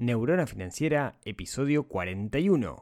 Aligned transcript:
Neurona 0.00 0.46
Financiera, 0.46 1.16
episodio 1.24 1.82
41. 1.82 2.78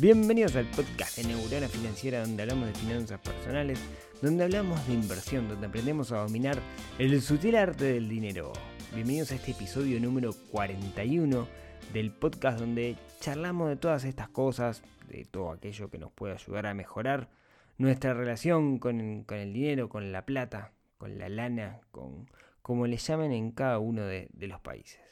Bienvenidos 0.00 0.56
al 0.56 0.66
podcast 0.72 1.18
de 1.18 1.28
Neurona 1.28 1.68
Financiera 1.68 2.22
donde 2.22 2.42
hablamos 2.42 2.66
de 2.66 2.74
finanzas 2.74 3.20
personales, 3.20 3.78
donde 4.20 4.42
hablamos 4.42 4.84
de 4.88 4.94
inversión, 4.94 5.46
donde 5.48 5.68
aprendemos 5.68 6.10
a 6.10 6.24
dominar 6.24 6.58
el 6.98 7.22
sutil 7.22 7.54
arte 7.54 7.84
del 7.84 8.08
dinero. 8.08 8.52
Bienvenidos 8.92 9.30
a 9.30 9.36
este 9.36 9.52
episodio 9.52 10.00
número 10.00 10.32
41 10.50 11.67
del 11.92 12.10
podcast 12.10 12.58
donde 12.58 12.96
charlamos 13.20 13.68
de 13.68 13.76
todas 13.76 14.04
estas 14.04 14.28
cosas, 14.28 14.82
de 15.08 15.24
todo 15.24 15.52
aquello 15.52 15.90
que 15.90 15.98
nos 15.98 16.12
puede 16.12 16.34
ayudar 16.34 16.66
a 16.66 16.74
mejorar 16.74 17.28
nuestra 17.76 18.14
relación 18.14 18.78
con, 18.78 19.24
el 19.28 19.52
dinero, 19.52 19.88
con 19.88 20.12
la 20.12 20.26
plata, 20.26 20.72
con 20.98 21.18
la 21.18 21.28
lana, 21.28 21.80
con 21.90 22.26
como 22.62 22.86
le 22.86 22.98
llamen 22.98 23.32
en 23.32 23.52
cada 23.52 23.78
uno 23.78 24.04
de 24.04 24.28
los 24.40 24.60
países. 24.60 25.08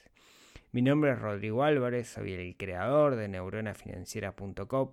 Mi 0.76 0.82
nombre 0.82 1.12
es 1.12 1.18
Rodrigo 1.18 1.62
Álvarez, 1.62 2.08
soy 2.08 2.34
el 2.34 2.54
creador 2.54 3.16
de 3.16 3.28
neuronafinanciera.com, 3.28 4.92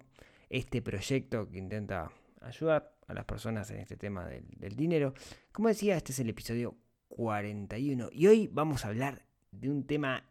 este 0.50 0.82
proyecto 0.82 1.50
que 1.50 1.58
intenta 1.58 2.10
ayudar 2.40 2.94
a 3.06 3.14
las 3.14 3.26
personas 3.26 3.70
en 3.70 3.80
este 3.80 3.98
tema 3.98 4.26
del, 4.26 4.78
dinero. 4.78 5.14
Como 5.52 5.68
decía, 5.68 5.98
este 5.98 6.14
es 6.14 6.20
el 6.20 6.30
episodio 6.30 6.78
41 7.10 8.08
y 8.14 8.28
hoy 8.28 8.50
vamos 8.50 8.86
a 8.86 8.88
hablar 8.88 9.26
de 9.52 9.70
un 9.70 9.86
tema 9.86 10.24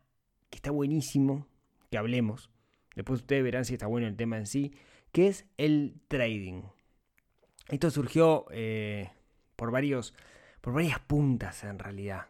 que 0.52 0.56
está 0.56 0.70
buenísimo, 0.70 1.46
que 1.90 1.96
hablemos. 1.96 2.50
Después 2.94 3.20
ustedes 3.20 3.42
verán 3.42 3.64
si 3.64 3.72
está 3.72 3.86
bueno 3.86 4.06
el 4.06 4.16
tema 4.16 4.36
en 4.36 4.46
sí, 4.46 4.74
que 5.10 5.28
es 5.28 5.46
el 5.56 5.94
trading. 6.08 6.64
Esto 7.68 7.90
surgió 7.90 8.44
eh, 8.50 9.10
por, 9.56 9.70
varios, 9.70 10.14
por 10.60 10.74
varias 10.74 11.00
puntas 11.00 11.64
en 11.64 11.78
realidad. 11.78 12.26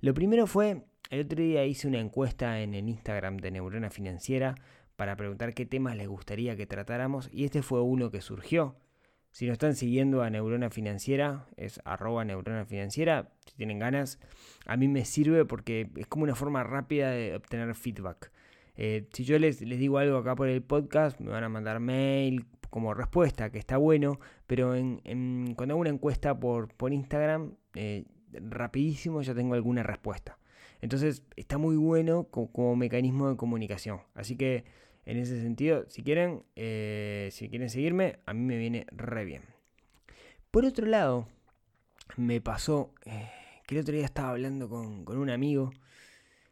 Lo 0.00 0.14
primero 0.14 0.46
fue 0.46 0.86
el 1.10 1.26
otro 1.26 1.42
día 1.42 1.66
hice 1.66 1.88
una 1.88 2.00
encuesta 2.00 2.62
en 2.62 2.72
el 2.74 2.88
Instagram 2.88 3.36
de 3.36 3.50
Neurona 3.50 3.90
Financiera 3.90 4.54
para 4.96 5.14
preguntar 5.16 5.52
qué 5.52 5.66
temas 5.66 5.94
les 5.94 6.08
gustaría 6.08 6.56
que 6.56 6.66
tratáramos 6.66 7.28
y 7.30 7.44
este 7.44 7.60
fue 7.60 7.82
uno 7.82 8.10
que 8.10 8.22
surgió. 8.22 8.76
Si 9.38 9.46
no 9.46 9.52
están 9.52 9.76
siguiendo 9.76 10.24
a 10.24 10.30
Neurona 10.30 10.68
Financiera, 10.68 11.46
es 11.56 11.80
arroba 11.84 12.24
Neurona 12.24 12.64
Financiera, 12.64 13.30
si 13.46 13.54
tienen 13.54 13.78
ganas, 13.78 14.18
a 14.66 14.76
mí 14.76 14.88
me 14.88 15.04
sirve 15.04 15.44
porque 15.44 15.88
es 15.94 16.08
como 16.08 16.24
una 16.24 16.34
forma 16.34 16.64
rápida 16.64 17.12
de 17.12 17.36
obtener 17.36 17.72
feedback. 17.76 18.32
Eh, 18.74 19.06
si 19.12 19.22
yo 19.22 19.38
les, 19.38 19.60
les, 19.60 19.78
digo 19.78 19.98
algo 19.98 20.16
acá 20.16 20.34
por 20.34 20.48
el 20.48 20.60
podcast, 20.60 21.20
me 21.20 21.30
van 21.30 21.44
a 21.44 21.48
mandar 21.48 21.78
mail 21.78 22.46
como 22.68 22.94
respuesta, 22.94 23.50
que 23.52 23.60
está 23.60 23.76
bueno, 23.76 24.18
pero 24.48 24.74
en, 24.74 25.54
cuando 25.54 25.74
hago 25.74 25.82
una 25.82 25.90
encuesta 25.90 26.36
por, 26.40 26.74
por 26.74 26.92
Instagram, 26.92 27.54
eh, 27.76 28.06
rapidísimo 28.32 29.22
ya 29.22 29.36
tengo 29.36 29.54
alguna 29.54 29.84
respuesta. 29.84 30.36
Entonces 30.80 31.22
está 31.36 31.58
muy 31.58 31.76
bueno 31.76 32.24
como, 32.24 32.74
mecanismo 32.74 33.28
de 33.28 33.36
comunicación. 33.36 34.00
Así 34.14 34.36
que 34.36 34.64
en 35.08 35.16
ese 35.16 35.40
sentido, 35.40 35.86
si 35.88 36.02
quieren, 36.02 36.42
eh, 36.54 37.30
si 37.32 37.48
quieren 37.48 37.70
seguirme, 37.70 38.18
a 38.26 38.34
mí 38.34 38.42
me 38.42 38.58
viene 38.58 38.86
re 38.92 39.24
bien. 39.24 39.42
Por 40.50 40.66
otro 40.66 40.84
lado, 40.84 41.26
me 42.18 42.42
pasó 42.42 42.92
eh, 43.06 43.30
que 43.66 43.74
el 43.74 43.80
otro 43.80 43.94
día 43.94 44.04
estaba 44.04 44.28
hablando 44.28 44.68
con, 44.68 45.06
con 45.06 45.16
un 45.16 45.30
amigo 45.30 45.70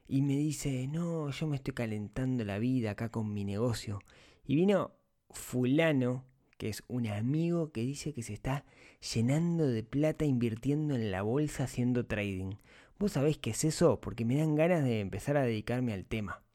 y 0.09 0.23
me 0.23 0.39
dice, 0.39 0.89
no, 0.89 1.31
yo 1.31 1.47
me 1.47 1.57
estoy 1.57 1.75
calentando 1.75 2.47
la 2.47 2.59
vida 2.59 2.93
acá 2.93 3.11
con 3.11 3.35
mi 3.35 3.45
negocio. 3.45 3.99
Y 4.47 4.57
vino 4.57 4.93
fulano, 5.29 6.25
que 6.57 6.71
es 6.71 6.83
un 6.89 7.09
amigo 7.09 7.73
que 7.73 7.83
dice 7.83 8.15
que 8.15 8.23
se 8.23 8.33
está 8.33 8.65
llenando 9.15 9.67
de 9.67 9.83
plata 9.83 10.25
invirtiendo 10.25 10.95
en 10.95 11.11
la 11.11 11.21
bolsa 11.21 11.65
haciendo 11.65 12.07
trading. 12.07 12.55
¿Vos 12.99 13.13
sabés 13.13 13.37
qué 13.37 13.51
es 13.51 13.65
eso? 13.65 14.01
Porque 14.01 14.25
me 14.25 14.39
dan 14.39 14.55
ganas 14.55 14.83
de 14.83 15.01
empezar 15.01 15.37
a 15.37 15.43
dedicarme 15.43 15.93
al 15.93 16.07
tema. 16.07 16.46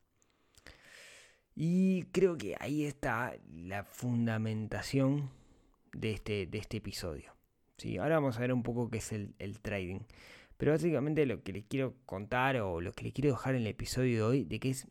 Y 1.63 2.05
creo 2.11 2.39
que 2.39 2.55
ahí 2.59 2.85
está 2.85 3.35
la 3.53 3.83
fundamentación 3.83 5.29
de 5.93 6.13
este, 6.13 6.47
de 6.47 6.57
este 6.57 6.77
episodio. 6.77 7.35
¿sí? 7.77 7.99
Ahora 7.99 8.15
vamos 8.15 8.35
a 8.35 8.39
ver 8.39 8.51
un 8.51 8.63
poco 8.63 8.89
qué 8.89 8.97
es 8.97 9.11
el, 9.11 9.59
trading. 9.61 9.99
Pero 10.57 10.71
básicamente 10.71 11.23
lo 11.27 11.43
que 11.43 11.53
les 11.53 11.65
quiero 11.65 11.93
contar 12.07 12.57
o 12.57 12.81
lo 12.81 12.93
que 12.93 13.03
les 13.03 13.13
quiero 13.13 13.29
dejar 13.29 13.53
en 13.53 13.61
el 13.61 13.67
episodio 13.67 14.15
de 14.15 14.23
hoy, 14.23 14.43
de 14.43 14.59
que 14.59 14.71
es 14.71 14.87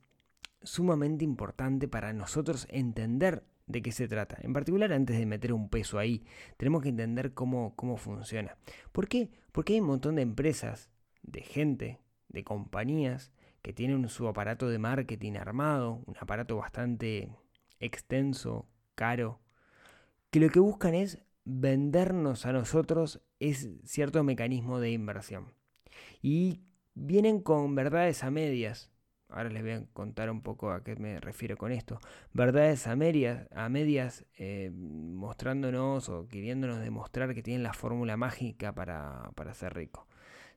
sumamente 0.63 1.25
importante 1.25 1.89
para 1.89 2.13
nosotros 2.13 2.69
entender 2.71 3.43
de 3.67 3.83
qué 3.83 3.91
se 3.91 4.07
trata. 4.07 4.39
En 4.41 4.53
particular, 4.53 4.93
antes 4.93 5.19
de 5.19 5.27
meter 5.27 5.53
un 5.53 5.71
peso 5.71 5.99
ahí, 5.99 6.23
tenemos 6.57 6.83
que 6.83 6.91
entender 6.91 7.35
cómo, 7.35 7.75
cómo 7.75 7.97
funciona. 7.97 8.57
¿Por 8.93 9.09
qué? 9.09 9.29
Porque 9.51 9.73
hay 9.73 9.81
un 9.81 9.89
montón 9.89 10.15
de 10.15 10.23
empresas 10.23 10.89
de 11.23 11.41
gente, 11.41 11.99
de 12.29 12.45
compañías 12.45 13.33
que 13.63 13.73
tienen 13.73 14.09
su 14.09 14.29
aparato 14.29 14.69
de 14.69 14.79
marketing 14.79 15.35
armado, 15.35 16.03
un 16.07 16.17
aparato 16.19 16.57
bastante 16.57 17.31
extenso, 17.79 18.67
caro, 18.95 19.41
que 20.31 20.41
lo 20.41 20.49
que 20.51 20.61
buscan 20.61 20.95
es 20.95 21.23
vendernos 21.45 22.47
a 22.47 22.53
nosotros 22.53 23.21
es 23.39 23.69
cierto 23.85 24.23
mecanismo 24.23 24.79
de 24.81 24.93
inversión. 24.93 25.55
Y 26.23 26.61
vienen 26.95 27.41
con 27.41 27.75
verdades 27.75 28.23
a 28.25 28.31
medias. 28.31 28.91
Ahora 29.29 29.49
les 29.49 29.63
voy 29.63 29.73
a 29.73 29.85
contar 29.93 30.31
un 30.31 30.43
poco 30.43 30.73
a 30.73 30.83
qué 30.83 30.97
me 30.97 31.21
refiero 31.21 31.57
con 31.57 31.73
esto. 31.73 32.01
Verdades 32.33 32.87
a 32.87 32.97
medias, 32.97 33.49
a 33.53 33.69
medias 33.69 34.27
eh, 34.37 34.71
mostrándonos 34.75 36.09
o 36.09 36.27
queriéndonos 36.27 36.81
demostrar 36.81 37.35
que 37.35 37.43
tienen 37.43 37.63
la 37.63 37.73
fórmula 37.73 38.17
mágica 38.17 38.75
para, 38.75 39.31
para 39.37 39.55
ser 39.55 39.75
rico. 39.75 40.07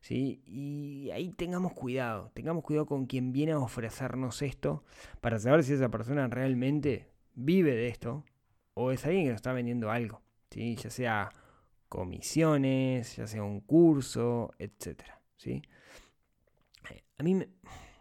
¿Sí? 0.04 0.42
Y 0.46 1.10
ahí 1.12 1.30
tengamos 1.30 1.72
cuidado, 1.72 2.30
tengamos 2.34 2.64
cuidado 2.64 2.86
con 2.86 3.06
quien 3.06 3.32
viene 3.32 3.54
a 3.54 3.60
ofrecernos 3.60 4.42
esto 4.42 4.84
para 5.22 5.40
saber 5.40 5.64
si 5.64 5.74
esa 5.74 5.90
persona 5.90 6.28
realmente 6.28 7.08
vive 7.36 7.74
de 7.74 7.88
esto 7.88 8.26
o 8.74 8.92
es 8.92 9.06
alguien 9.06 9.24
que 9.24 9.30
nos 9.30 9.38
está 9.38 9.54
vendiendo 9.54 9.90
algo, 9.90 10.22
¿sí? 10.52 10.76
ya 10.76 10.90
sea 10.90 11.30
comisiones, 11.88 13.16
ya 13.16 13.28
sea 13.28 13.44
un 13.44 13.62
curso, 13.62 14.54
etc. 14.60 15.04
¿sí? 15.38 15.62
A 17.18 17.24
mí 17.24 17.36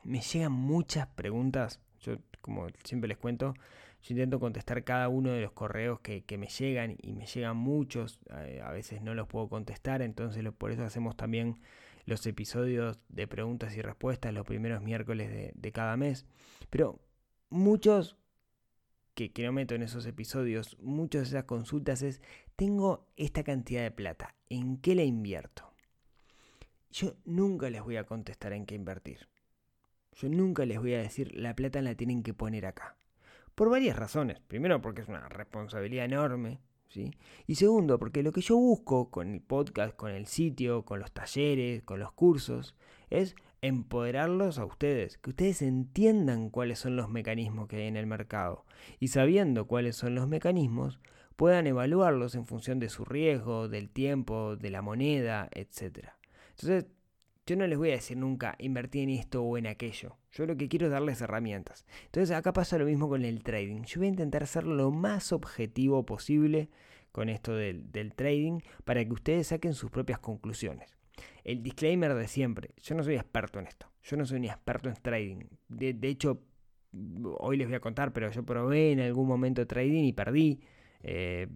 me, 0.03 0.21
llegan 0.21 0.53
muchas 0.53 1.07
preguntas, 1.07 1.81
yo 2.01 2.17
como 2.41 2.67
siempre 2.83 3.07
les 3.07 3.19
cuento, 3.19 3.55
yo 4.03 4.15
intento 4.15 4.41
contestar 4.41 4.83
cada 4.83 5.09
uno 5.09 5.31
de 5.31 5.41
los 5.41 5.53
correos 5.53 6.01
que, 6.01 6.25
me 6.37 6.49
llegan 6.49 6.97
y 7.01 7.13
me 7.13 7.27
llegan 7.27 7.57
muchos, 7.57 8.19
a 8.29 8.73
veces 8.73 9.03
no 9.03 9.15
los 9.15 9.29
puedo 9.29 9.49
contestar, 9.49 10.03
entonces 10.03 10.45
por 10.59 10.73
eso 10.73 10.83
hacemos 10.83 11.17
también 11.17 11.61
los 12.05 12.27
episodios 12.27 12.99
de 13.09 13.27
preguntas 13.27 13.77
y 13.77 13.83
respuestas 13.83 14.35
los 14.35 14.47
primeros 14.47 14.83
miércoles 14.83 15.53
de, 15.55 15.73
cada 15.73 15.97
mes. 15.97 16.27
Pero 16.71 17.01
muchos 17.51 18.17
que, 19.15 19.33
que, 19.33 19.45
no 19.45 19.53
meto 19.53 19.75
en 19.75 19.83
esos 19.83 20.07
episodios, 20.07 20.77
muchas 20.81 21.23
de 21.23 21.29
esas 21.29 21.45
consultas 21.45 22.03
es, 22.03 22.21
tengo 22.57 23.09
esta 23.17 23.45
cantidad 23.45 23.83
de 23.83 23.91
plata, 23.91 24.35
¿en 24.49 24.79
qué 24.79 24.95
la 24.95 25.05
invierto? 25.05 25.73
Yo 26.91 27.15
nunca 27.25 27.71
les 27.71 27.83
voy 27.83 27.97
a 27.97 28.05
contestar 28.05 28.53
en 28.53 28.67
qué 28.67 28.75
invertir. 28.75 29.29
Yo 30.15 30.29
nunca 30.29 30.67
les 30.67 30.79
voy 30.79 30.95
a 30.95 31.01
decir, 31.01 31.35
la 31.35 31.55
plata 31.57 31.81
la 31.81 31.95
tienen 31.95 32.23
que 32.23 32.35
poner 32.35 32.67
acá. 32.67 32.97
Por 33.55 33.71
varias 33.71 33.97
razones. 33.97 34.41
Primero 34.41 34.81
porque 34.83 35.03
es 35.03 35.09
una 35.09 35.29
responsabilidad 35.29 36.05
enorme. 36.05 36.61
Y 37.47 37.55
segundo, 37.55 37.99
porque 37.99 38.23
lo 38.23 38.33
que 38.33 38.41
yo 38.41 38.57
busco 38.57 39.11
con 39.11 39.33
el 39.33 39.41
podcast, 39.41 39.97
con 39.97 40.11
el 40.11 40.27
sitio, 40.27 40.85
con 40.85 41.01
los 41.01 41.13
talleres, 41.13 41.83
con 41.83 42.01
los 42.01 42.13
cursos, 42.13 42.75
es 43.11 43.35
empoderarlos 43.63 44.59
a 44.59 44.65
ustedes, 44.65 45.19
que 45.19 45.31
ustedes 45.31 45.63
entiendan 45.63 46.51
cuáles 46.51 46.81
son 46.81 46.97
los 46.97 47.09
mecanismos 47.09 47.69
que 47.69 47.77
hay 47.77 47.87
en 47.87 47.97
el 47.97 48.07
mercado 48.07 48.65
y 48.99 49.09
sabiendo 49.09 49.67
cuáles 49.67 49.97
son 49.97 50.17
los 50.17 50.29
mecanismos, 50.29 50.99
puedan 51.37 51.67
evaluarlos 51.67 52.35
en 52.35 52.47
función 52.47 52.81
de 52.81 52.89
su 52.89 53.05
riesgo, 53.05 53.69
del 53.69 53.89
tiempo, 53.89 54.57
de 54.57 54.71
la 54.71 54.83
moneda, 54.83 55.49
etc. 55.53 56.09
Entonces, 56.51 56.87
yo 57.47 57.57
no 57.57 57.67
les 57.67 57.77
voy 57.77 57.91
a 57.91 57.95
decir 57.95 58.17
nunca 58.17 58.55
invertí 58.59 59.01
en 59.01 59.11
esto 59.11 59.43
o 59.43 59.59
en 59.59 59.67
aquello. 59.67 60.17
Yo 60.31 60.47
lo 60.47 60.57
que 60.57 60.69
quiero 60.69 60.87
es 60.87 60.93
darles 60.93 61.21
herramientas. 61.21 61.85
Entonces 62.07 62.37
acá 62.37 62.53
pasa 62.53 62.79
lo 62.79 62.85
mismo 62.85 63.09
con 63.09 63.25
el 63.25 63.43
trading. 63.43 63.83
Yo 63.83 64.01
voy 64.01 64.07
a 64.07 64.11
intentar 64.11 64.47
ser 64.47 64.65
lo 64.65 64.91
más 64.91 65.33
objetivo 65.33 66.07
posible 66.07 66.71
con 67.11 67.29
esto 67.29 67.55
del, 67.55 68.13
trading 68.15 68.61
para 68.85 69.05
que 69.05 69.13
ustedes 69.13 69.49
saquen 69.49 69.75
sus 69.75 69.91
propias 69.91 70.21
conclusiones. 70.21 70.97
El 71.45 71.63
disclaimer 71.63 72.15
de 72.15 72.29
siempre, 72.29 72.71
yo 72.81 72.95
no 72.95 73.03
soy 73.03 73.17
experto 73.17 73.59
en 73.59 73.67
esto. 73.67 73.91
Yo 74.05 74.17
no 74.17 74.25
soy 74.25 74.41
ni 74.41 74.49
experto 74.49 74.89
en 74.89 74.95
trading. 74.95 75.45
De, 75.69 76.09
hecho, 76.09 76.43
hoy 77.39 77.57
les 77.57 77.67
voy 77.67 77.77
a 77.77 77.81
contar, 77.81 78.13
pero 78.13 78.31
yo 78.31 78.45
probé 78.45 78.93
en 78.93 79.01
algún 79.01 79.27
momento 79.27 79.67
trading 79.67 80.05
y 80.05 80.13
perdí. 80.13 80.61
Eh, 81.03 81.49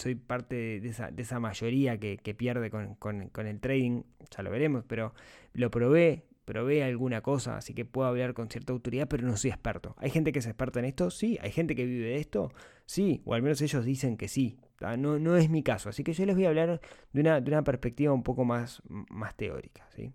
soy 0.00 0.14
parte 0.14 0.80
de 0.80 0.88
esa, 0.88 1.40
mayoría 1.40 1.98
que, 1.98 2.34
pierde 2.36 2.70
con, 2.70 3.30
el 3.46 3.60
trading, 3.60 4.02
ya 4.30 4.42
lo 4.42 4.50
veremos, 4.50 4.84
pero 4.86 5.14
lo 5.52 5.70
probé, 5.70 6.24
probé 6.44 6.82
alguna 6.82 7.20
cosa, 7.20 7.56
así 7.56 7.74
que 7.74 7.84
puedo 7.84 8.08
hablar 8.08 8.34
con 8.34 8.48
cierta 8.48 8.72
autoridad, 8.72 9.08
pero 9.08 9.26
no 9.26 9.36
soy 9.36 9.50
experto. 9.50 9.94
¿Hay 9.98 10.10
gente 10.10 10.32
que 10.32 10.40
es 10.40 10.46
experta 10.46 10.78
en 10.80 10.86
esto? 10.86 11.10
Sí. 11.10 11.38
¿Hay 11.42 11.52
gente 11.52 11.76
que 11.76 11.84
vive 11.84 12.08
de 12.08 12.16
esto? 12.16 12.52
Sí. 12.86 13.22
O 13.24 13.34
al 13.34 13.42
menos 13.42 13.60
ellos 13.60 13.84
dicen 13.84 14.16
que 14.16 14.28
sí. 14.28 14.58
No, 14.98 15.18
no 15.18 15.36
es 15.36 15.50
mi 15.50 15.62
caso. 15.62 15.90
Así 15.90 16.02
que 16.02 16.14
yo 16.14 16.24
les 16.24 16.34
voy 16.34 16.46
a 16.46 16.48
hablar 16.48 16.80
de 17.12 17.20
una, 17.20 17.40
de 17.40 17.50
una 17.50 17.62
perspectiva 17.62 18.12
un 18.12 18.22
poco 18.22 18.44
más, 18.44 18.82
más 18.88 19.36
teórica. 19.36 19.86
¿sí? 19.94 20.12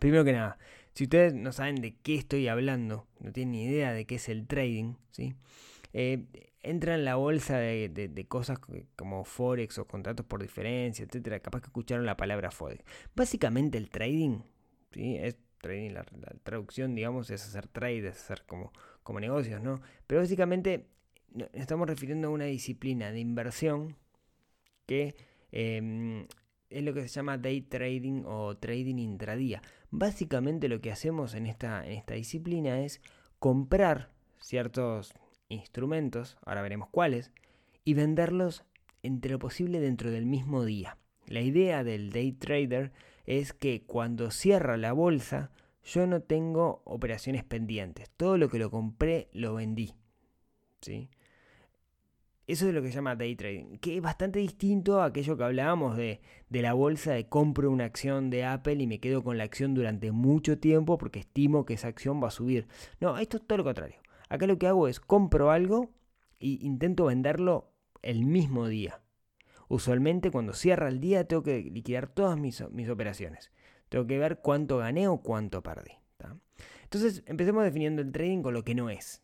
Primero 0.00 0.24
que 0.24 0.32
nada, 0.32 0.58
si 0.94 1.04
ustedes 1.04 1.34
no 1.34 1.52
saben 1.52 1.76
de 1.76 1.94
qué 2.02 2.14
estoy 2.14 2.48
hablando, 2.48 3.06
no 3.20 3.32
tienen 3.32 3.52
ni 3.52 3.64
idea 3.64 3.92
de 3.92 4.06
qué 4.06 4.14
es 4.14 4.28
el 4.28 4.46
trading, 4.46 4.94
¿sí? 5.10 5.34
Eh, 5.92 6.24
entra 6.66 6.94
en 6.94 7.04
la 7.04 7.14
bolsa 7.14 7.58
de, 7.58 8.26
cosas 8.28 8.58
como 8.96 9.24
Forex 9.24 9.78
o 9.78 9.86
contratos 9.86 10.26
por 10.26 10.42
diferencia, 10.42 11.04
etcétera. 11.04 11.40
Capaz 11.40 11.60
que 11.60 11.66
escucharon 11.66 12.04
la 12.06 12.16
palabra 12.16 12.50
Forex. 12.50 12.84
Básicamente 13.14 13.78
el 13.78 13.88
trading, 13.88 14.40
¿sí? 14.92 15.16
Es 15.16 15.36
trading, 15.60 15.92
la, 15.92 16.04
traducción, 16.42 16.94
digamos, 16.94 17.30
es 17.30 17.44
hacer 17.44 17.68
trade, 17.68 18.08
es 18.08 18.16
hacer 18.16 18.44
como, 18.46 18.72
como 19.02 19.20
negocios, 19.20 19.62
¿no? 19.62 19.80
Pero 20.06 20.20
básicamente 20.20 20.86
estamos 21.52 21.88
refiriendo 21.88 22.28
a 22.28 22.30
una 22.30 22.46
disciplina 22.46 23.12
de 23.12 23.20
inversión 23.20 23.96
que 24.86 25.14
em, 25.52 26.26
es 26.70 26.82
lo 26.82 26.94
que 26.94 27.02
se 27.02 27.08
llama 27.08 27.38
day 27.38 27.62
trading 27.62 28.24
o 28.26 28.56
trading 28.56 28.96
intradía. 28.96 29.62
Básicamente 29.90 30.68
lo 30.68 30.80
que 30.80 30.90
hacemos 30.90 31.34
en 31.34 31.46
esta, 31.46 31.86
en 31.86 31.92
esta 31.92 32.14
disciplina 32.14 32.80
es 32.80 33.00
comprar 33.38 34.10
ciertos 34.40 35.14
instrumentos, 35.48 36.38
ahora 36.44 36.62
veremos 36.62 36.88
cuáles, 36.90 37.32
y 37.84 37.94
venderlos 37.94 38.64
entre 39.02 39.30
lo 39.30 39.38
posible 39.38 39.80
dentro 39.80 40.10
del 40.10 40.26
mismo 40.26 40.64
día. 40.64 40.98
La 41.26 41.40
idea 41.40 41.84
del 41.84 42.10
day 42.10 42.32
trader 42.32 42.92
es 43.26 43.52
que 43.52 43.82
cuando 43.82 44.30
cierra 44.30 44.76
la 44.76 44.92
bolsa 44.92 45.50
yo 45.84 46.06
no 46.06 46.20
tengo 46.20 46.82
operaciones 46.84 47.44
pendientes. 47.44 48.10
Todo 48.16 48.38
lo 48.38 48.48
que 48.48 48.58
lo 48.58 48.70
compré 48.70 49.28
lo 49.32 49.54
vendí. 49.54 49.94
¿sí? 50.80 51.08
Eso 52.46 52.68
es 52.68 52.74
lo 52.74 52.82
que 52.82 52.88
se 52.88 52.94
llama 52.94 53.16
day 53.16 53.34
trading, 53.34 53.78
que 53.78 53.96
es 53.96 54.02
bastante 54.02 54.38
distinto 54.38 55.00
a 55.00 55.06
aquello 55.06 55.36
que 55.36 55.44
hablábamos 55.44 55.96
de, 55.96 56.20
de, 56.48 56.62
la 56.62 56.74
bolsa 56.74 57.12
de 57.12 57.28
compro 57.28 57.70
una 57.70 57.84
acción 57.84 58.30
de 58.30 58.44
Apple 58.44 58.80
y 58.80 58.86
me 58.86 59.00
quedo 59.00 59.24
con 59.24 59.36
la 59.36 59.44
acción 59.44 59.74
durante 59.74 60.12
mucho 60.12 60.58
tiempo 60.58 60.96
porque 60.96 61.20
estimo 61.20 61.64
que 61.64 61.74
esa 61.74 61.88
acción 61.88 62.22
va 62.22 62.28
a 62.28 62.32
subir. 62.32 62.68
No, 63.00 63.18
esto 63.18 63.38
es 63.38 63.46
todo 63.46 63.58
lo 63.58 63.64
contrario. 63.64 63.96
Acá 64.28 64.46
lo 64.46 64.58
que 64.58 64.66
hago 64.66 64.88
es 64.88 65.00
compro 65.00 65.50
algo 65.50 65.90
e 66.40 66.58
intento 66.60 67.06
venderlo 67.06 67.72
el 68.02 68.24
mismo 68.24 68.68
día. 68.68 69.00
Usualmente 69.68 70.30
cuando 70.30 70.52
cierra 70.52 70.88
el 70.88 71.00
día 71.00 71.26
tengo 71.26 71.42
que 71.42 71.62
liquidar 71.62 72.06
todas 72.08 72.38
mis, 72.38 72.60
operaciones. 72.60 73.50
Tengo 73.88 74.06
que 74.06 74.18
ver 74.18 74.40
cuánto 74.40 74.78
gané 74.78 75.08
o 75.08 75.18
cuánto 75.18 75.62
perdí. 75.62 75.92
Entonces 76.84 77.24
empecemos 77.26 77.64
definiendo 77.64 78.00
el 78.00 78.12
trading 78.12 78.42
con 78.42 78.54
lo 78.54 78.64
que 78.64 78.76
no 78.76 78.90
es, 78.90 79.22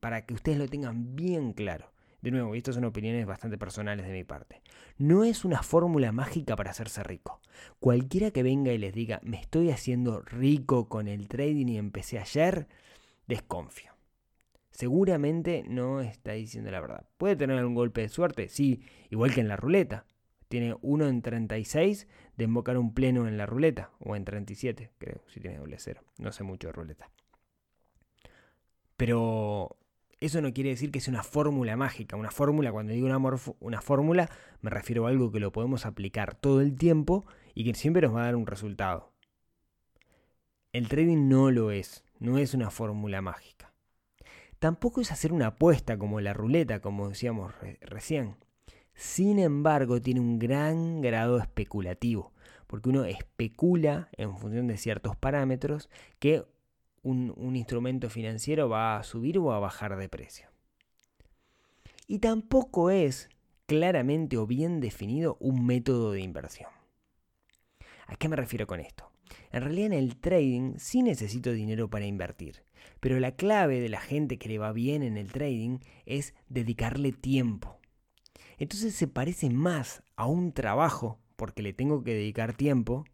para 0.00 0.26
que 0.26 0.34
ustedes 0.34 0.58
lo 0.58 0.68
tengan 0.68 1.16
bien 1.16 1.54
claro. 1.54 1.92
De 2.20 2.30
nuevo, 2.30 2.54
y 2.54 2.58
estas 2.58 2.74
son 2.74 2.84
opiniones 2.84 3.24
bastante 3.24 3.56
personales 3.56 4.06
de 4.06 4.12
mi 4.12 4.24
parte. 4.24 4.60
No 4.98 5.24
es 5.24 5.46
una 5.46 5.62
fórmula 5.62 6.12
mágica 6.12 6.54
para 6.54 6.70
hacerse 6.70 7.02
rico. 7.02 7.40
Cualquiera 7.78 8.30
que 8.30 8.42
venga 8.42 8.72
y 8.72 8.78
les 8.78 8.92
diga, 8.92 9.20
me 9.22 9.40
estoy 9.40 9.70
haciendo 9.70 10.20
rico 10.20 10.90
con 10.90 11.08
el 11.08 11.28
trading 11.28 11.68
y 11.68 11.78
empecé 11.78 12.18
ayer, 12.18 12.68
desconfío. 13.26 13.89
Seguramente 14.70 15.64
no 15.68 16.00
está 16.00 16.32
diciendo 16.32 16.70
la 16.70 16.80
verdad. 16.80 17.06
¿Puede 17.18 17.36
tener 17.36 17.58
algún 17.58 17.74
golpe 17.74 18.02
de 18.02 18.08
suerte? 18.08 18.48
Sí, 18.48 18.82
igual 19.10 19.34
que 19.34 19.40
en 19.40 19.48
la 19.48 19.56
ruleta. 19.56 20.06
Tiene 20.48 20.74
1 20.80 21.08
en 21.08 21.22
36 21.22 22.08
de 22.36 22.44
invocar 22.44 22.76
un 22.76 22.92
pleno 22.92 23.28
en 23.28 23.36
la 23.36 23.46
ruleta, 23.46 23.92
o 24.00 24.16
en 24.16 24.24
37, 24.24 24.90
creo, 24.98 25.22
si 25.28 25.38
tiene 25.38 25.58
doble 25.58 25.76
cero. 25.78 26.02
No 26.18 26.32
sé 26.32 26.42
mucho 26.42 26.66
de 26.66 26.72
ruleta. 26.72 27.10
Pero 28.96 29.76
eso 30.20 30.42
no 30.42 30.52
quiere 30.52 30.70
decir 30.70 30.90
que 30.90 31.00
sea 31.00 31.12
una 31.12 31.22
fórmula 31.22 31.76
mágica. 31.76 32.16
Una 32.16 32.30
fórmula, 32.30 32.72
cuando 32.72 32.92
digo 32.92 33.06
una, 33.06 33.18
una 33.60 33.80
fórmula, 33.80 34.28
me 34.60 34.70
refiero 34.70 35.06
a 35.06 35.10
algo 35.10 35.32
que 35.32 35.40
lo 35.40 35.52
podemos 35.52 35.86
aplicar 35.86 36.34
todo 36.34 36.60
el 36.60 36.76
tiempo 36.76 37.24
y 37.54 37.64
que 37.64 37.74
siempre 37.74 38.02
nos 38.02 38.14
va 38.14 38.22
a 38.22 38.26
dar 38.26 38.36
un 38.36 38.46
resultado. 38.46 39.12
El 40.72 40.88
trading 40.88 41.28
no 41.28 41.50
lo 41.50 41.70
es, 41.70 42.04
no 42.18 42.38
es 42.38 42.54
una 42.54 42.70
fórmula 42.70 43.22
mágica. 43.22 43.69
Tampoco 44.60 45.00
es 45.00 45.10
hacer 45.10 45.32
una 45.32 45.48
apuesta 45.48 45.98
como 45.98 46.20
la 46.20 46.34
ruleta, 46.34 46.80
como 46.80 47.08
decíamos 47.08 47.54
recién. 47.80 48.36
Sin 48.94 49.38
embargo, 49.38 50.02
tiene 50.02 50.20
un 50.20 50.38
gran 50.38 51.00
grado 51.00 51.38
especulativo, 51.38 52.32
porque 52.66 52.90
uno 52.90 53.04
especula 53.04 54.10
en 54.18 54.36
función 54.36 54.66
de 54.66 54.76
ciertos 54.76 55.16
parámetros 55.16 55.88
que 56.18 56.44
un, 57.02 57.56
instrumento 57.56 58.10
financiero 58.10 58.68
va 58.68 58.98
a 58.98 59.02
subir 59.02 59.38
o 59.38 59.52
a 59.52 59.58
bajar 59.58 59.96
de 59.96 60.10
precio. 60.10 60.50
Y 62.06 62.18
tampoco 62.18 62.90
es 62.90 63.30
claramente 63.64 64.36
o 64.36 64.46
bien 64.46 64.80
definido 64.80 65.38
un 65.40 65.64
método 65.64 66.12
de 66.12 66.20
inversión. 66.20 66.68
¿A 68.06 68.16
qué 68.16 68.28
me 68.28 68.36
refiero 68.36 68.66
con 68.66 68.80
esto? 68.80 69.09
En 69.52 69.62
realidad 69.62 69.86
en 69.86 69.92
el 69.92 70.16
trading 70.16 70.74
sí 70.78 71.02
necesito 71.02 71.52
dinero 71.52 71.88
para 71.90 72.06
invertir, 72.06 72.62
pero 73.00 73.20
la 73.20 73.32
clave 73.32 73.80
de 73.80 73.88
la 73.88 74.00
gente 74.00 74.38
que 74.38 74.48
le 74.48 74.58
va 74.58 74.72
bien 74.72 75.02
en 75.02 75.16
el 75.16 75.32
trading 75.32 75.78
es 76.06 76.34
dedicarle 76.48 77.12
tiempo. 77.12 77.78
Entonces 78.58 78.94
se 78.94 79.08
parece 79.08 79.50
más 79.50 80.02
a 80.16 80.26
un 80.26 80.52
trabajo, 80.52 81.18
porque 81.36 81.62
le 81.62 81.72
tengo 81.72 82.04
que 82.04 82.12
dedicar 82.12 82.52
tiempo, 82.52 83.04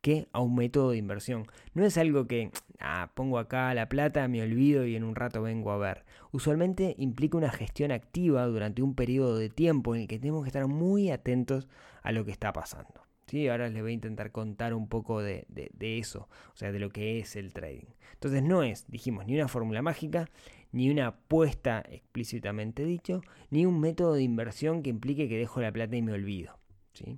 que 0.00 0.28
a 0.32 0.40
un 0.40 0.54
método 0.54 0.90
de 0.90 0.98
inversión. 0.98 1.46
No 1.74 1.84
es 1.84 1.98
algo 1.98 2.26
que 2.26 2.50
ah, 2.80 3.12
pongo 3.14 3.38
acá 3.38 3.72
la 3.74 3.88
plata, 3.88 4.28
me 4.28 4.42
olvido 4.42 4.86
y 4.86 4.96
en 4.96 5.04
un 5.04 5.14
rato 5.14 5.42
vengo 5.42 5.70
a 5.70 5.78
ver. 5.78 6.04
Usualmente 6.32 6.94
implica 6.98 7.36
una 7.36 7.50
gestión 7.50 7.92
activa 7.92 8.46
durante 8.46 8.82
un 8.82 8.94
periodo 8.94 9.36
de 9.36 9.50
tiempo 9.50 9.94
en 9.94 10.02
el 10.02 10.08
que 10.08 10.18
tenemos 10.18 10.42
que 10.42 10.48
estar 10.48 10.66
muy 10.66 11.10
atentos 11.10 11.68
a 12.02 12.12
lo 12.12 12.24
que 12.24 12.32
está 12.32 12.52
pasando. 12.52 13.07
¿Sí? 13.28 13.46
Ahora 13.48 13.68
les 13.68 13.82
voy 13.82 13.90
a 13.90 13.94
intentar 13.94 14.32
contar 14.32 14.74
un 14.74 14.88
poco 14.88 15.22
de, 15.22 15.46
eso, 15.80 16.28
o 16.52 16.56
sea, 16.56 16.72
de 16.72 16.78
lo 16.78 16.90
que 16.90 17.18
es 17.18 17.36
el 17.36 17.52
trading. 17.52 17.86
Entonces 18.14 18.42
no 18.42 18.62
es, 18.62 18.86
dijimos, 18.88 19.26
ni 19.26 19.34
una 19.34 19.48
fórmula 19.48 19.82
mágica, 19.82 20.30
ni 20.72 20.90
una 20.90 21.08
apuesta 21.08 21.84
explícitamente 21.90 22.84
dicho, 22.84 23.20
ni 23.50 23.66
un 23.66 23.80
método 23.80 24.14
de 24.14 24.22
inversión 24.22 24.82
que 24.82 24.90
implique 24.90 25.28
que 25.28 25.38
dejo 25.38 25.60
la 25.60 25.72
plata 25.72 25.94
y 25.94 26.02
me 26.02 26.12
olvido. 26.12 26.58
¿sí? 26.94 27.16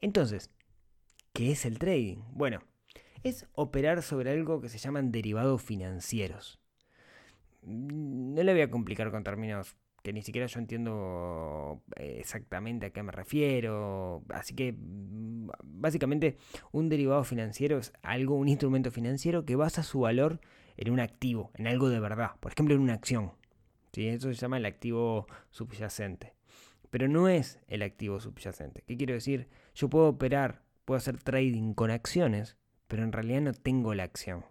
Entonces, 0.00 0.50
¿Qué 1.38 1.52
es 1.52 1.64
el 1.66 1.78
trading? 1.78 2.16
Bueno, 2.32 2.58
es 3.22 3.46
operar 3.52 4.02
sobre 4.02 4.32
algo 4.32 4.60
que 4.60 4.68
se 4.68 4.78
llaman 4.78 5.12
derivados 5.12 5.62
financieros. 5.62 6.58
Mm, 7.62 8.34
no 8.34 8.42
le 8.42 8.52
voy 8.52 8.62
a 8.62 8.70
complicar 8.72 9.12
con 9.12 9.22
términos 9.22 9.76
ni 10.12 10.22
siquiera 10.22 10.46
yo 10.46 10.60
entiendo 10.60 11.82
eh, 11.96 12.16
exactamente 12.20 12.86
a 12.86 12.90
qué 12.90 13.02
me 13.02 13.12
refiero. 13.12 14.22
Así 14.28 14.54
que 14.54 14.72
mm, 14.72 15.48
básicamente 15.62 16.36
un 16.72 16.88
derivado 16.88 17.24
financiero 17.24 17.78
es 17.78 17.92
algo, 18.02 18.36
un 18.36 18.48
instrumento 18.48 18.90
financiero 18.90 19.44
que 19.44 19.56
basa 19.56 19.82
su 19.82 20.00
valor 20.00 20.40
en 20.76 20.90
un 20.90 21.00
activo, 21.00 21.50
en 21.54 21.66
algo 21.66 21.88
de 21.88 22.00
verdad. 22.00 22.32
Por 22.40 22.52
ejemplo, 22.52 22.74
en 22.74 22.80
una 22.80 22.94
acción. 22.94 23.32
¿sí? 23.92 24.08
Eso 24.08 24.32
se 24.32 24.40
llama 24.40 24.58
el 24.58 24.66
activo 24.66 25.26
subyacente. 25.50 26.34
Pero 26.90 27.08
no 27.08 27.28
es 27.28 27.60
el 27.68 27.82
activo 27.82 28.20
subyacente. 28.20 28.82
¿Qué 28.86 28.96
quiero 28.96 29.14
decir? 29.14 29.48
Yo 29.74 29.90
puedo 29.90 30.08
operar 30.08 30.62
puedo 30.88 30.96
hacer 30.96 31.22
trading 31.22 31.74
con 31.74 31.90
acciones, 31.90 32.56
pero 32.86 33.02
en 33.02 33.12
realidad 33.12 33.42
no 33.42 33.52
tengo 33.52 33.92
la 33.92 34.04
acción. 34.04 34.46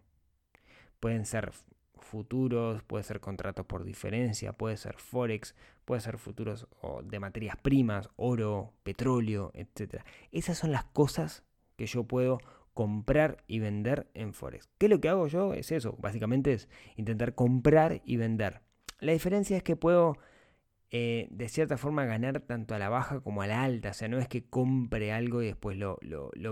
Pueden 1.00 1.26
ser 1.26 1.52
futuros, 2.02 2.84
puede 2.84 3.04
ser 3.04 3.20
contratos 3.20 3.66
por 3.66 3.84
diferencia, 3.84 4.54
puede 4.54 4.78
ser 4.78 4.98
forex, 4.98 5.56
puede 5.86 6.02
ser 6.02 6.18
futuros 6.18 6.68
de 7.04 7.20
materias 7.20 7.58
primas, 7.58 8.10
oro, 8.16 8.74
petróleo, 8.84 9.52
etc. 9.54 10.04
Esas 10.32 10.58
son 10.58 10.72
las 10.72 10.84
cosas 10.86 11.44
que 11.76 11.86
yo 11.86 12.04
puedo 12.04 12.40
comprar 12.74 13.44
y 13.48 13.60
vender 13.60 14.08
en 14.14 14.34
forex. 14.34 14.70
¿Qué 14.78 14.86
es 14.86 14.90
lo 14.90 15.02
que 15.02 15.10
hago 15.10 15.28
yo? 15.28 15.54
Es 15.54 15.72
eso, 15.72 15.96
básicamente 16.00 16.54
es 16.54 16.70
intentar 16.96 17.34
comprar 17.34 18.02
y 18.06 18.18
vender. 18.18 18.62
La 19.00 19.14
diferencia 19.14 19.58
es 19.58 19.64
que 19.64 19.76
puedo 19.76 20.18
eh, 20.90 21.28
de 21.32 21.50
cierta 21.50 21.78
forma 21.78 22.06
ganar 22.06 22.40
tanto 22.40 22.74
a 22.74 22.80
la 22.80 22.88
baja 22.88 23.20
como 23.20 23.42
a 23.42 23.48
la 23.48 23.64
alta. 23.64 23.90
O 23.92 23.94
sea, 23.94 24.08
no 24.08 24.20
es 24.20 24.28
que 24.28 24.46
compre 24.46 25.12
algo 25.12 25.42
y 25.42 25.48
después 25.48 25.78
lo, 25.78 26.00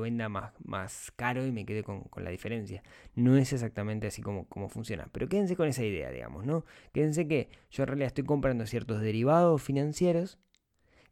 venda 0.02 0.28
más, 0.30 0.54
más, 0.64 1.12
caro 1.16 1.46
y 1.46 1.52
me 1.52 1.66
quede 1.66 1.84
con, 1.84 2.04
la 2.18 2.30
diferencia. 2.30 2.84
No 3.16 3.38
es 3.38 3.54
exactamente 3.54 4.08
así 4.08 4.22
como, 4.22 4.48
como, 4.48 4.68
funciona. 4.68 5.08
Pero 5.12 5.30
quédense 5.30 5.56
con 5.56 5.68
esa 5.68 5.84
idea, 5.84 6.12
digamos, 6.12 6.46
¿no? 6.46 6.66
Quédense 6.94 7.28
que 7.28 7.50
yo 7.72 7.84
en 7.84 7.88
realidad 7.88 8.08
estoy 8.08 8.26
comprando 8.26 8.66
ciertos 8.66 9.02
derivados 9.02 9.62
financieros 9.62 10.38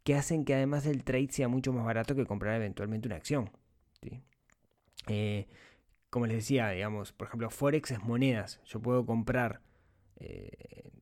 que 0.02 0.14
hacen 0.14 0.44
que 0.44 0.54
además 0.54 0.86
el 0.86 1.02
trade 1.02 1.28
sea 1.30 1.48
mucho 1.48 1.72
más 1.72 1.84
barato 1.86 2.14
que 2.14 2.26
comprar 2.26 2.56
eventualmente 2.56 3.08
una 3.08 3.16
acción. 3.16 3.50
Eh, 5.06 5.46
como 6.10 6.26
les 6.26 6.36
decía, 6.36 6.70
digamos, 6.70 7.12
por 7.12 7.26
ejemplo, 7.28 7.50
Forex 7.50 7.90
es 7.90 8.02
monedas. 8.02 8.60
Yo 8.66 8.80
puedo 8.80 9.06
comprar 9.06 9.62
eh, 10.16 10.92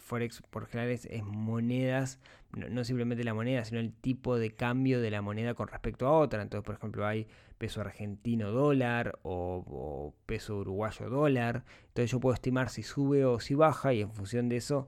Forex 0.00 0.42
por 0.50 0.66
general 0.66 0.90
es, 0.90 1.08
monedas, 1.22 2.18
no, 2.52 2.84
simplemente 2.84 3.24
la 3.24 3.34
moneda, 3.34 3.64
sino 3.64 3.80
el 3.80 3.92
tipo 3.92 4.38
de 4.38 4.50
cambio 4.50 5.00
de 5.00 5.10
la 5.10 5.22
moneda 5.22 5.54
con 5.54 5.68
respecto 5.68 6.06
a 6.06 6.12
otra. 6.12 6.42
Entonces, 6.42 6.64
por 6.64 6.74
ejemplo, 6.74 7.06
hay 7.06 7.26
peso 7.58 7.80
argentino 7.80 8.50
dólar 8.50 9.18
o, 9.22 10.14
peso 10.26 10.58
uruguayo 10.58 11.10
dólar. 11.10 11.64
Entonces 11.88 12.10
yo 12.10 12.20
puedo 12.20 12.34
estimar 12.34 12.70
si 12.70 12.82
sube 12.82 13.24
o 13.24 13.38
si 13.40 13.54
baja 13.54 13.92
y 13.92 14.02
en 14.02 14.12
función 14.12 14.48
de 14.48 14.56
eso 14.56 14.86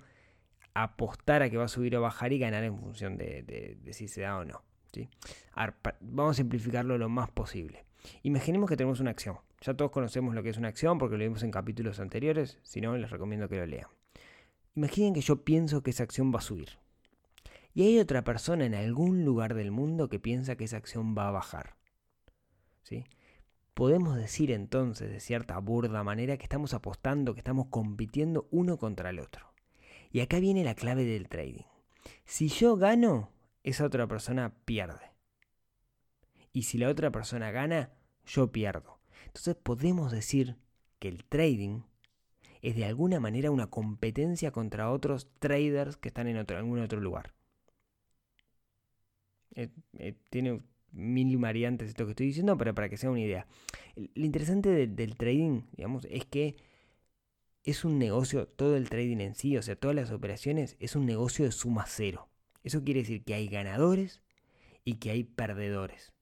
apostar 0.75 1.43
a 1.43 1.50
que 1.50 1.59
va 1.59 1.64
a 1.64 1.69
subir 1.69 1.95
o 1.97 2.00
bajar 2.00 2.33
y 2.33 2.38
ganar 2.38 2.64
en 2.64 2.79
función 2.79 3.19
de, 3.19 3.79
si 3.93 4.09
se 4.09 4.23
da 4.23 4.38
o 4.38 4.45
no. 4.45 4.62
¿sí? 4.93 5.09
vamos 6.00 6.37
a 6.37 6.38
simplificarlo 6.38 6.99
lo 6.99 7.09
más 7.09 7.31
posible. 7.31 7.85
Imaginemos 8.23 8.69
que 8.69 8.76
tenemos 8.76 9.00
una 9.00 9.11
acción. 9.11 9.37
Ya 9.61 9.75
todos 9.75 9.91
conocemos 9.91 10.35
lo 10.35 10.43
que 10.43 10.49
es 10.49 10.57
una 10.57 10.69
acción 10.69 10.99
porque 10.99 11.17
lo 11.17 11.23
vimos 11.23 11.43
en 11.43 11.50
capítulos 11.50 12.00
anteriores. 12.00 12.59
Si 12.62 12.81
no, 12.81 12.97
les 12.97 13.11
recomiendo 13.11 13.49
que 13.49 13.57
lo 13.57 13.67
lean. 13.67 13.88
Imaginen 14.75 15.14
que 15.14 15.21
yo 15.21 15.45
pienso 15.45 15.83
que 15.83 15.91
esa 15.91 16.02
acción 16.02 16.33
va 16.35 16.38
a 16.38 16.43
subir. 16.43 16.79
Y 17.75 17.85
hay 17.85 17.99
otra 17.99 18.25
persona 18.25 18.64
en 18.64 18.75
algún 18.75 19.25
lugar 19.25 19.55
del 19.55 19.71
mundo 19.71 20.09
que 20.09 20.19
piensa 20.19 20.57
que 20.57 20.64
esa 20.64 20.76
acción 20.76 21.17
va 21.17 21.29
a 21.29 21.33
bajar. 21.33 21.76
¿Sí? 22.83 23.05
Podemos 23.75 24.17
decir 24.17 24.50
entonces, 24.50 25.11
de 25.11 25.21
cierta 25.21 25.59
burda 25.59 26.05
manera, 26.05 26.37
que 26.37 26.45
estamos 26.45 26.75
apostando, 26.75 27.33
que 27.35 27.41
estamos 27.41 27.67
compitiendo 27.69 28.49
uno 28.50 28.76
contra 28.76 29.11
el 29.11 29.19
otro. 29.19 29.52
Y 30.11 30.21
acá 30.21 30.41
viene 30.41 30.64
la 30.64 30.75
clave 30.75 31.05
del 31.05 31.29
trading. 31.29 31.64
Si 32.25 32.49
yo 32.49 32.76
gano, 32.76 33.31
esa 33.62 33.87
otra 33.87 34.07
persona 34.07 34.55
pierde. 34.64 35.12
Y 36.52 36.64
si 36.64 36.76
la 36.76 36.88
otra 36.88 37.11
persona 37.11 37.50
gana, 37.50 37.91
yo 38.26 38.52
pierdo. 38.52 38.99
Entonces 39.26 39.55
podemos 39.55 40.12
decir 40.12 40.59
que 40.99 41.09
el 41.09 41.25
trading 41.25 41.83
es 42.62 42.76
de 42.76 42.85
alguna 42.85 43.21
manera 43.21 43.50
una 43.50 43.66
competencia 43.66 44.52
contra 44.52 44.90
otros 44.90 45.28
traders 45.40 45.97
que 45.97 46.09
están 46.09 46.28
en 46.28 46.38
otro, 46.38 46.57
algún 46.57 46.78
otro 46.78 47.00
lugar. 47.00 47.35
Eh, 49.54 49.69
eh, 49.99 50.14
tiene 50.31 50.62
mil 50.92 51.37
variantes 51.38 51.88
esto 51.88 52.04
que 52.04 52.12
estoy 52.12 52.26
diciendo, 52.26 52.57
pero 52.57 52.75
para 52.75 52.88
que 52.88 52.97
sea 52.97 53.11
una 53.11 53.21
idea. 53.21 53.47
Lo 53.97 54.25
interesante 54.25 54.87
del 54.87 55.16
trading, 55.16 55.62
digamos, 55.76 56.07
es 56.09 56.25
que 56.25 56.57
es 57.64 57.85
un 57.85 57.99
negocio, 57.99 58.47
todo 58.47 58.76
el 58.76 58.88
trading 58.88 59.19
en 59.19 59.35
sí, 59.35 59.57
o 59.57 59.62
sea, 59.62 59.76
todas 59.76 59.97
las 59.97 60.11
operaciones, 60.11 60.76
es 60.78 60.95
un 60.97 61.04
negocio 61.04 61.45
de 61.45 61.52
suma 61.52 61.85
cero. 61.88 62.28
Eso 62.62 62.85
quiere 62.85 63.00
decir 63.00 63.25
que 63.25 63.35
hay 63.35 63.49
ganadores 63.49 64.23
y 64.85 64.95
que 64.95 65.11
hay 65.11 65.25
perdedores. 65.25 66.12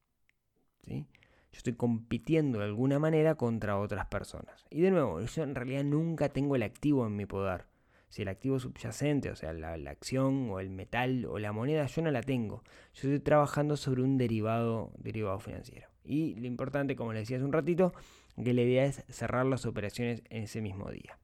¿sí? 0.86 1.06
Yo 1.52 1.58
estoy 1.58 1.72
compitiendo 1.74 2.60
de 2.60 2.66
alguna 2.66 2.98
manera 2.98 3.34
contra 3.34 3.78
otras 3.78 4.06
personas. 4.06 4.66
Y 4.70 4.80
de 4.80 4.90
nuevo, 4.90 5.20
yo 5.20 5.42
en 5.42 5.54
realidad 5.54 5.84
nunca 5.84 6.28
tengo 6.28 6.56
el 6.56 6.62
activo 6.62 7.06
en 7.06 7.16
mi 7.16 7.26
poder. 7.26 7.64
Si 8.08 8.22
el 8.22 8.28
activo 8.28 8.58
subyacente, 8.58 9.30
o 9.30 9.36
sea, 9.36 9.52
la, 9.52 9.74
acción 9.90 10.50
o 10.50 10.58
el 10.60 10.70
metal 10.70 11.26
o 11.26 11.38
la 11.38 11.52
moneda, 11.52 11.86
yo 11.86 12.02
no 12.02 12.10
la 12.10 12.22
tengo. 12.22 12.62
Yo 12.94 13.08
estoy 13.08 13.20
trabajando 13.20 13.76
sobre 13.76 14.02
un 14.02 14.18
derivado, 14.18 14.92
derivado 14.98 15.38
financiero. 15.38 15.88
Y 16.04 16.34
lo 16.34 16.46
importante, 16.46 16.96
como 16.96 17.12
les 17.12 17.22
decía 17.22 17.36
hace 17.36 17.46
un 17.46 17.52
ratito, 17.52 17.92
que 18.42 18.52
la 18.52 18.62
idea 18.62 18.84
es 18.84 19.04
cerrar 19.08 19.46
las 19.46 19.64
operaciones 19.66 20.22
en 20.28 20.44
ese 20.44 20.60
mismo 20.60 20.90
día. 20.90 21.18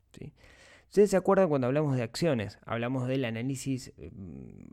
Ustedes 0.88 1.10
se 1.10 1.16
acuerdan 1.16 1.48
cuando 1.48 1.66
hablamos 1.66 1.96
de 1.96 2.02
acciones, 2.02 2.58
hablamos 2.64 3.08
del 3.08 3.24
análisis, 3.24 3.92
eh, 3.98 4.10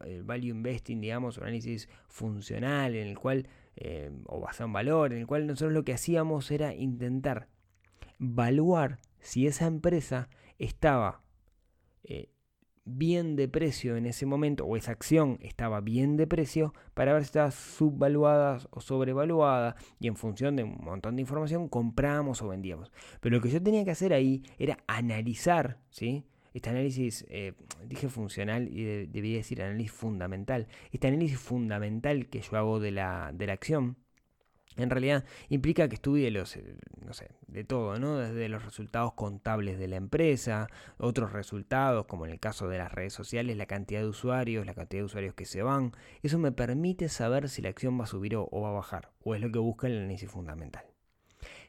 el 0.06 0.24
value 0.24 0.50
investing, 0.50 1.02
digamos, 1.02 1.38
un 1.38 1.44
análisis 1.44 1.90
funcional 2.08 2.96
en 2.96 3.08
el 3.08 3.18
cual, 3.18 3.48
eh, 3.76 4.12
o 4.26 4.40
basado 4.40 4.68
en 4.68 4.74
valor, 4.74 5.14
en 5.14 5.20
el 5.20 5.28
cual 5.28 5.48
nosotros 5.48 5.74
lo 5.74 5.84
que 5.84 5.94
hacíamos 5.94 6.52
era 6.52 6.74
intentar 6.74 7.48
evaluar 8.20 9.00
si 9.20 9.48
esa 9.48 9.66
empresa 9.66 10.30
estaba 10.60 11.22
eh, 12.04 12.30
bien 12.86 13.36
de 13.36 13.48
precio 13.48 13.96
en 13.96 14.06
ese 14.06 14.26
momento, 14.26 14.66
o 14.66 14.76
esa 14.76 14.92
acción 14.92 15.40
estaba 15.42 15.82
bien 15.82 16.18
de 16.18 16.28
precio, 16.28 16.74
para 16.94 17.14
ver 17.14 17.24
si 17.24 17.28
estaba 17.28 17.52
subvaluada 17.52 18.60
o 18.72 18.82
sobrevaluada, 18.82 19.76
y 20.00 20.08
en 20.08 20.16
función 20.16 20.56
de 20.56 20.64
un 20.64 20.78
montón 20.84 21.16
de 21.16 21.22
información 21.22 21.70
comprábamos 21.70 22.42
o 22.42 22.50
vendíamos. 22.50 22.92
Pero 23.22 23.38
lo 23.38 23.42
que 23.42 23.50
yo 23.50 23.64
tenía 23.64 23.86
que 23.86 23.92
hacer 23.92 24.14
ahí 24.14 24.44
era 24.58 24.80
analizar, 24.88 25.80
¿sí? 25.90 26.26
Este 26.54 26.70
análisis, 26.70 27.26
eh, 27.30 27.54
dije 27.88 28.10
funcional 28.10 28.68
y 28.68 29.06
debía 29.08 29.38
decir 29.38 29.62
análisis 29.62 29.92
fundamental. 29.92 30.68
Este 30.92 31.08
análisis 31.08 31.40
fundamental 31.40 32.28
que 32.28 32.42
yo 32.42 32.58
hago 32.58 32.80
de 32.80 32.92
la, 32.92 33.32
de 33.34 33.48
la 33.48 33.54
acción 33.54 33.98
en 34.76 34.90
realidad 34.90 35.24
implica 35.50 35.88
que 35.88 35.96
estudie 35.96 36.32
los, 36.32 36.56
eh, 36.56 36.76
no 37.06 37.14
sé, 37.14 37.30
de 37.48 37.64
todo, 37.64 38.00
¿no? 38.00 38.18
Desde 38.18 38.50
los 38.50 38.66
resultados 38.66 39.14
contables 39.14 39.78
de 39.78 39.88
la 39.88 39.98
empresa, 39.98 40.68
otros 40.98 41.32
resultados, 41.32 42.06
como 42.06 42.26
en 42.26 42.32
el 42.32 42.40
caso 42.40 42.68
de 42.68 42.80
las 42.80 42.92
redes 42.92 43.14
sociales, 43.14 43.56
la 43.56 43.68
cantidad 43.68 44.02
de 44.02 44.08
usuarios, 44.08 44.66
la 44.66 44.74
cantidad 44.74 45.02
de 45.02 45.06
usuarios 45.06 45.36
que 45.36 45.46
se 45.46 45.62
van. 45.62 45.92
Eso 46.24 46.40
me 46.40 46.52
permite 46.52 47.10
saber 47.10 47.50
si 47.50 47.62
la 47.62 47.70
acción 47.70 48.00
va 48.00 48.06
a 48.06 48.08
subir 48.08 48.36
o, 48.36 48.50
va 48.52 48.70
a 48.70 48.74
bajar, 48.74 49.12
o 49.24 49.36
es 49.36 49.42
lo 49.42 49.52
que 49.52 49.60
busca 49.60 49.88
el 49.88 49.98
análisis 49.98 50.32
fundamental. 50.32 50.86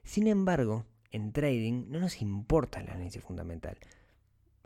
Sin 0.03 0.27
embargo, 0.27 0.87
en 1.11 1.33
trading 1.33 1.87
no 1.89 2.01
nos 2.01 2.23
importa 2.23 2.81
el 2.81 2.89
análisis 2.89 3.23
fundamental 3.23 3.77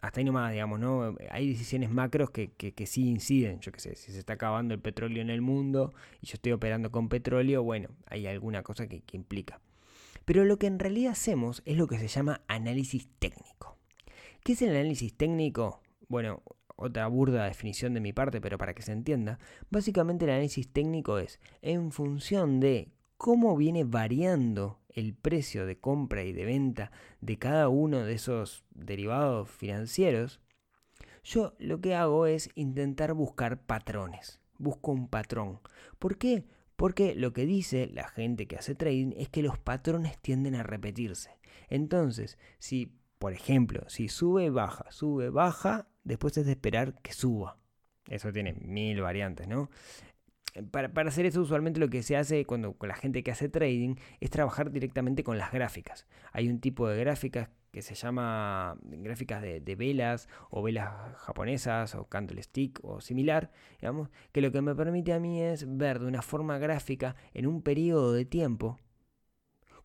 hasta 0.01 0.21
ahí 0.21 0.25
nomás, 0.25 0.53
digamos, 0.53 0.79
¿no? 0.79 1.17
Hay 1.31 1.49
decisiones 1.49 1.91
macros 1.91 2.31
que, 2.31 2.51
que, 2.51 2.87
sí 2.87 3.09
inciden, 3.09 3.61
yo 3.61 3.73
qué 3.73 3.81
sé, 3.81 3.97
si 3.97 4.13
se 4.13 4.19
está 4.19 4.35
acabando 4.35 4.75
el 4.75 4.81
petróleo 4.81 5.23
en 5.23 5.31
el 5.31 5.41
mundo 5.41 5.93
y 6.21 6.27
yo 6.27 6.35
estoy 6.35 6.53
operando 6.53 6.91
con 6.91 7.09
petróleo, 7.09 7.63
bueno, 7.63 7.89
hay 8.07 8.27
alguna 8.27 8.63
cosa 8.63 8.87
que, 8.87 9.01
que 9.01 9.17
implica. 9.17 9.61
Pero 10.25 10.45
lo 10.45 10.59
que 10.59 10.67
en 10.67 10.79
realidad 10.79 11.13
hacemos 11.13 11.63
es 11.65 11.77
lo 11.77 11.87
que 11.87 11.99
se 11.99 12.07
llama 12.07 12.43
análisis 12.49 13.09
técnico. 13.19 13.77
¿Qué 14.45 14.53
es 14.53 14.63
el 14.63 14.71
análisis 14.71 15.15
técnico? 15.15 15.83
Bueno, 16.09 16.43
otra 16.77 17.07
burda 17.09 17.45
definición 17.47 17.93
de 17.93 18.01
mi 18.01 18.13
parte, 18.13 18.41
pero 18.41 18.57
para 18.57 18.73
que 18.73 18.83
se 18.83 18.93
entienda, 18.93 19.41
básicamente 19.69 20.27
el 20.27 20.31
análisis 20.31 20.69
técnico 20.69 21.19
es 21.19 21.41
en 21.61 21.91
función 21.91 22.61
de 22.61 22.89
cómo 23.19 23.57
viene 23.57 23.85
variando 23.85 24.79
el 24.89 25.15
precio 25.15 25.67
de 25.67 25.79
compra 25.79 26.23
y 26.25 26.33
de 26.33 26.45
venta 26.45 26.91
de 27.21 27.37
cada 27.37 27.69
uno 27.69 28.05
de 28.05 28.15
esos 28.15 28.65
derivados 28.71 29.51
financieros, 29.51 30.41
yo 31.25 31.55
lo 31.59 31.81
que 31.81 31.95
hago 31.95 32.27
es 32.27 32.49
intentar 32.55 33.13
buscar 33.13 33.61
patrones. 33.61 34.41
Busco 34.57 34.93
un 34.93 35.09
patrón. 35.09 35.61
¿Por 35.99 36.17
qué? 36.17 36.47
Porque 36.77 37.15
lo 37.15 37.33
que 37.33 37.45
dice 37.45 37.91
la 37.93 38.09
gente 38.09 38.47
que 38.47 38.57
hace 38.57 38.75
trading 38.75 39.13
es 39.17 39.29
que 39.29 39.43
los 39.43 39.59
patrones 39.59 40.17
tienden 40.19 40.55
a 40.55 40.63
repetirse. 40.63 41.37
Entonces, 41.69 42.39
si, 42.59 42.97
por 43.19 43.33
ejemplo, 43.33 43.89
si 43.89 44.09
sube, 44.09 44.49
baja, 44.51 44.91
sube, 44.91 45.29
baja, 45.29 45.89
después 46.05 46.37
es 46.39 46.47
de 46.47 46.53
esperar 46.53 46.95
que 47.03 47.13
suba. 47.13 47.59
Eso 48.09 48.33
tiene 48.33 48.55
mil 48.55 49.01
variantes, 49.01 49.49
¿no? 49.49 49.71
Para, 50.71 51.09
hacer 51.09 51.27
eso 51.27 51.41
usualmente 51.41 51.81
lo 51.81 51.89
que 51.89 52.03
se 52.03 52.17
hace 52.17 52.45
cuando 52.45 52.75
con 52.75 52.89
la 52.89 52.97
gente 52.97 53.23
que 53.23 53.31
hace 53.31 53.49
trading 53.49 53.97
es 54.21 54.31
trabajar 54.31 54.71
directamente 54.71 55.25
con 55.25 55.39
las 55.39 55.53
gráficas. 55.53 56.07
Hay 56.33 56.49
un 56.49 56.61
tipo 56.61 56.89
de 56.89 56.99
gráficas 56.99 57.49
que 57.71 57.83
se 57.83 57.95
llama 57.95 58.77
gráficas 58.83 59.43
de, 59.43 59.61
de, 59.61 59.77
velas 59.77 60.29
o 60.51 60.63
velas 60.63 60.91
japonesas 61.19 61.95
o 61.95 62.05
candlestick 62.05 62.81
o 62.83 63.01
similar, 63.01 63.51
digamos, 63.81 64.09
que 64.33 64.41
lo 64.41 64.51
que 64.51 64.63
me 64.63 64.75
permite 64.75 65.13
a 65.13 65.21
mí 65.21 65.43
es 65.43 65.67
ver 65.77 65.99
de 65.99 66.07
una 66.07 66.23
forma 66.23 66.59
gráfica 66.59 67.15
en 67.35 67.47
un 67.47 67.63
periodo 67.63 68.13
de 68.13 68.25
tiempo 68.25 68.79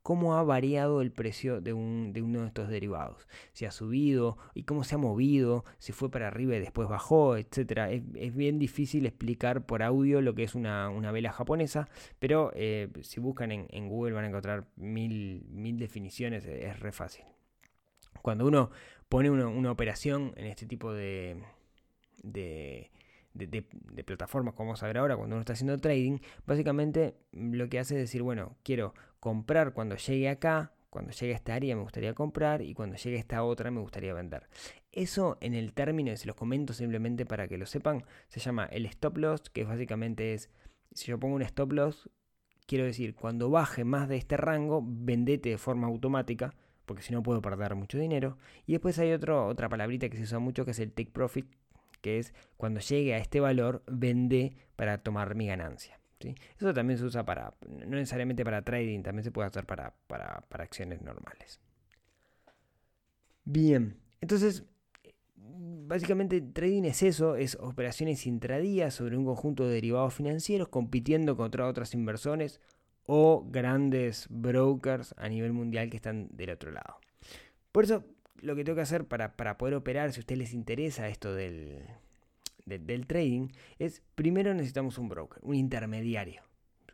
cómo 0.04 0.36
ha 0.36 0.44
variado 0.44 1.02
el 1.02 1.12
precio 1.12 1.62
de, 1.62 1.74
un, 1.74 2.12
de 2.14 2.22
uno 2.22 2.42
de 2.42 2.48
estos 2.48 2.70
derivados. 2.70 3.28
Si 3.54 3.66
ha 3.66 3.72
subido 3.72 4.38
y 4.54 4.64
cómo 4.64 4.84
se 4.84 4.96
ha 4.96 4.98
movido, 4.98 5.64
si 5.80 5.94
fue 5.94 6.12
para 6.12 6.28
arriba 6.28 6.56
y 6.56 6.60
después 6.60 6.90
bajó, 6.90 7.38
etc. 7.38 8.04
Es, 8.16 8.36
bien 8.36 8.60
difícil 8.60 9.06
explicar 9.06 9.66
por 9.66 9.82
audio 9.82 10.22
lo 10.22 10.36
que 10.36 10.44
es 10.44 10.56
una, 10.56 10.90
vela 11.12 11.32
japonesa, 11.32 11.90
pero 12.20 12.52
eh, 12.54 12.90
si 13.02 13.20
buscan 13.22 13.52
en, 13.52 13.90
Google 13.90 14.14
van 14.14 14.26
a 14.26 14.28
encontrar 14.28 14.68
mil, 14.76 15.46
mil 15.50 15.80
definiciones, 15.80 16.46
es 16.46 16.80
re 16.80 16.92
fácil. 16.92 17.26
Cuando 18.22 18.46
uno 18.46 18.72
pone 19.08 19.32
una, 19.32 19.72
operación 19.72 20.34
en 20.36 20.48
este 20.48 20.66
tipo 20.66 20.92
de, 20.94 21.42
de 22.24 22.92
de, 23.34 24.04
plataformas, 24.04 24.54
como 24.54 24.70
vamos 24.70 24.84
a 24.84 24.88
ver 24.88 24.98
ahora, 24.98 25.16
cuando 25.16 25.36
uno 25.36 25.42
está 25.42 25.54
haciendo 25.54 25.78
trading, 25.78 26.20
básicamente 26.46 27.16
lo 27.32 27.68
que 27.68 27.80
hace 27.80 27.96
es 27.96 28.02
decir, 28.02 28.22
bueno, 28.22 28.56
quiero 28.64 28.94
comprar 29.24 29.72
cuando 29.72 29.96
llegue 29.96 30.28
acá, 30.28 30.74
cuando 30.90 31.14
llegue 31.14 31.32
a 31.32 31.38
esta 31.38 31.56
área 31.56 31.78
me 31.78 31.84
gustaría 31.84 32.14
comprar 32.14 32.62
y 32.62 32.74
cuando 32.74 32.98
llegue 32.98 33.16
a 33.16 33.20
esta 33.22 33.42
otra 33.46 33.72
me 33.72 33.80
gustaría 33.80 34.14
vender. 34.14 34.50
Eso 34.92 35.38
en 35.40 35.54
el 35.54 35.72
término, 35.72 36.14
se 36.18 36.28
los 36.28 36.36
comento 36.36 36.74
simplemente 36.74 37.26
para 37.26 37.48
que 37.48 37.58
lo 37.58 37.66
sepan, 37.66 38.04
se 38.28 38.42
llama 38.42 38.66
el 38.66 38.86
stop 38.86 39.16
loss, 39.16 39.50
que 39.50 39.64
básicamente 39.64 40.34
es, 40.34 40.50
si 40.92 41.06
yo 41.06 41.22
pongo 41.22 41.36
un 41.38 41.42
stop 41.42 41.72
loss, 41.72 42.10
quiero 42.68 42.84
decir, 42.84 43.16
cuando 43.16 43.50
baje 43.50 43.86
más 43.86 44.10
de 44.10 44.18
este 44.18 44.36
rango, 44.36 44.84
vendete 44.86 45.48
de 45.52 45.58
forma 45.58 45.88
automática, 45.88 46.54
porque 46.86 47.02
si 47.02 47.14
no 47.14 47.24
puedo 47.24 47.42
perder 47.42 47.76
mucho 47.76 47.98
dinero. 47.98 48.38
Y 48.66 48.74
después 48.74 49.00
hay 49.00 49.14
otro, 49.14 49.48
otra 49.48 49.70
palabrita 49.70 50.10
que 50.10 50.18
se 50.18 50.24
usa 50.24 50.40
mucho, 50.40 50.66
que 50.66 50.72
es 50.72 50.80
el 50.80 50.92
take 50.92 51.12
profit, 51.12 51.48
que 52.02 52.20
es 52.20 52.34
cuando 52.58 52.82
llegue 52.82 53.14
a 53.14 53.20
este 53.20 53.40
valor, 53.40 53.84
vende 53.88 54.58
para 54.76 54.98
tomar 54.98 55.34
mi 55.34 55.48
ganancia. 55.48 56.03
Eso 56.58 56.74
también 56.74 56.98
se 56.98 57.06
usa 57.06 57.26
para, 57.26 57.54
no 57.68 57.96
necesariamente 57.98 58.44
para 58.44 58.62
trading, 58.62 59.02
también 59.04 59.24
se 59.24 59.32
puede 59.32 59.48
hacer 59.48 59.66
para, 59.66 59.94
para, 60.08 60.44
acciones 60.52 61.02
normales. 61.02 61.60
Bien, 63.46 63.98
entonces, 64.22 64.64
básicamente 65.36 66.42
trading 66.42 66.84
es 66.84 67.04
eso, 67.04 67.36
es 67.36 67.58
operaciones 67.60 68.26
intradía 68.26 68.90
sobre 68.92 69.18
un 69.18 69.26
conjunto 69.26 69.68
de 69.68 69.76
derivados 69.76 70.14
financieros 70.14 70.70
compitiendo 70.70 71.36
contra 71.36 71.68
otras 71.68 71.94
inversiones 71.94 72.62
o 73.06 73.46
grandes 73.50 74.28
brokers 74.30 75.14
a 75.18 75.28
nivel 75.28 75.52
mundial 75.52 75.90
que 75.90 75.98
están 75.98 76.30
del 76.32 76.52
otro 76.52 76.72
lado. 76.72 77.00
Por 77.72 77.84
eso 77.84 78.06
lo 78.42 78.56
que 78.56 78.64
tengo 78.64 78.76
que 78.76 78.82
hacer 78.82 79.06
para, 79.06 79.58
poder 79.58 79.76
operar, 79.76 80.12
si 80.14 80.20
a 80.20 80.22
ustedes 80.22 80.40
les 80.40 80.54
interesa 80.54 81.08
esto 81.08 81.34
del, 81.34 81.84
del 82.66 83.08
trading, 83.08 83.50
es 83.80 84.02
primero 84.16 84.54
necesitamos 84.54 84.98
un 84.98 85.10
broker, 85.10 85.40
un 85.44 85.56
intermediario. 85.56 86.42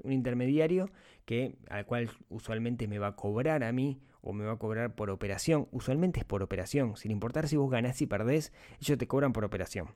Un 0.02 0.14
intermediario 0.14 0.90
que, 1.26 1.58
al 1.70 1.86
cual 1.86 2.10
usualmente 2.30 2.88
me 2.88 3.00
va 3.00 3.08
a 3.08 3.16
cobrar 3.16 3.64
a 3.64 3.72
mí 3.72 4.00
o 4.22 4.34
me 4.34 4.46
va 4.46 4.54
a 4.54 4.58
cobrar 4.58 4.96
por 4.96 5.10
operación. 5.10 5.68
Usualmente 5.72 6.20
es 6.20 6.26
por 6.26 6.42
operación, 6.42 6.96
sin 6.96 7.12
importar 7.12 7.48
si 7.48 7.58
vos 7.58 7.70
ganás 7.70 8.02
y 8.02 8.08
perdés, 8.08 8.54
ellos 8.80 8.98
te 8.98 9.08
cobran 9.08 9.34
por 9.34 9.44
operación. 9.44 9.90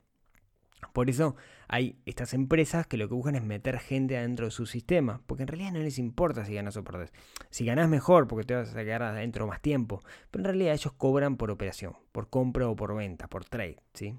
Por 0.92 1.08
eso 1.08 1.36
hay 1.66 1.98
estas 2.04 2.34
empresas 2.34 2.86
que 2.86 2.96
lo 2.96 3.08
que 3.08 3.14
buscan 3.14 3.36
es 3.36 3.42
meter 3.42 3.78
gente 3.78 4.18
adentro 4.18 4.46
de 4.46 4.50
su 4.50 4.66
sistema, 4.66 5.22
porque 5.26 5.42
en 5.44 5.48
realidad 5.48 5.72
no 5.72 5.78
les 5.78 5.98
importa 5.98 6.44
si 6.44 6.54
ganas 6.54 6.76
o 6.76 6.84
perdés. 6.84 7.12
Si 7.50 7.64
ganás 7.64 7.88
mejor, 7.88 8.28
porque 8.28 8.44
te 8.44 8.54
vas 8.54 8.74
a 8.74 8.84
quedar 8.84 9.02
adentro 9.02 9.46
más 9.46 9.62
tiempo, 9.62 10.02
pero 10.30 10.42
en 10.42 10.44
realidad 10.44 10.74
ellos 10.74 10.92
cobran 10.92 11.36
por 11.36 11.50
operación, 11.50 11.94
por 12.12 12.28
compra 12.28 12.68
o 12.68 12.76
por 12.76 12.94
venta, 12.94 13.28
por 13.28 13.44
trade, 13.44 13.78
¿sí? 13.94 14.14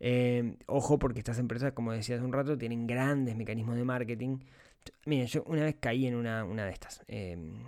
Eh, 0.00 0.56
ojo 0.66 0.98
porque 0.98 1.18
estas 1.20 1.38
empresas, 1.38 1.72
como 1.72 1.92
decía 1.92 2.16
hace 2.16 2.24
un 2.24 2.32
rato, 2.32 2.58
tienen 2.58 2.86
grandes 2.86 3.36
mecanismos 3.36 3.76
de 3.76 3.84
marketing. 3.84 4.38
Miren, 5.04 5.26
yo 5.26 5.42
una 5.44 5.64
vez 5.64 5.76
caí 5.80 6.06
en 6.06 6.14
una, 6.14 6.44
de 6.44 6.70
estas. 6.70 7.04
Em, 7.08 7.64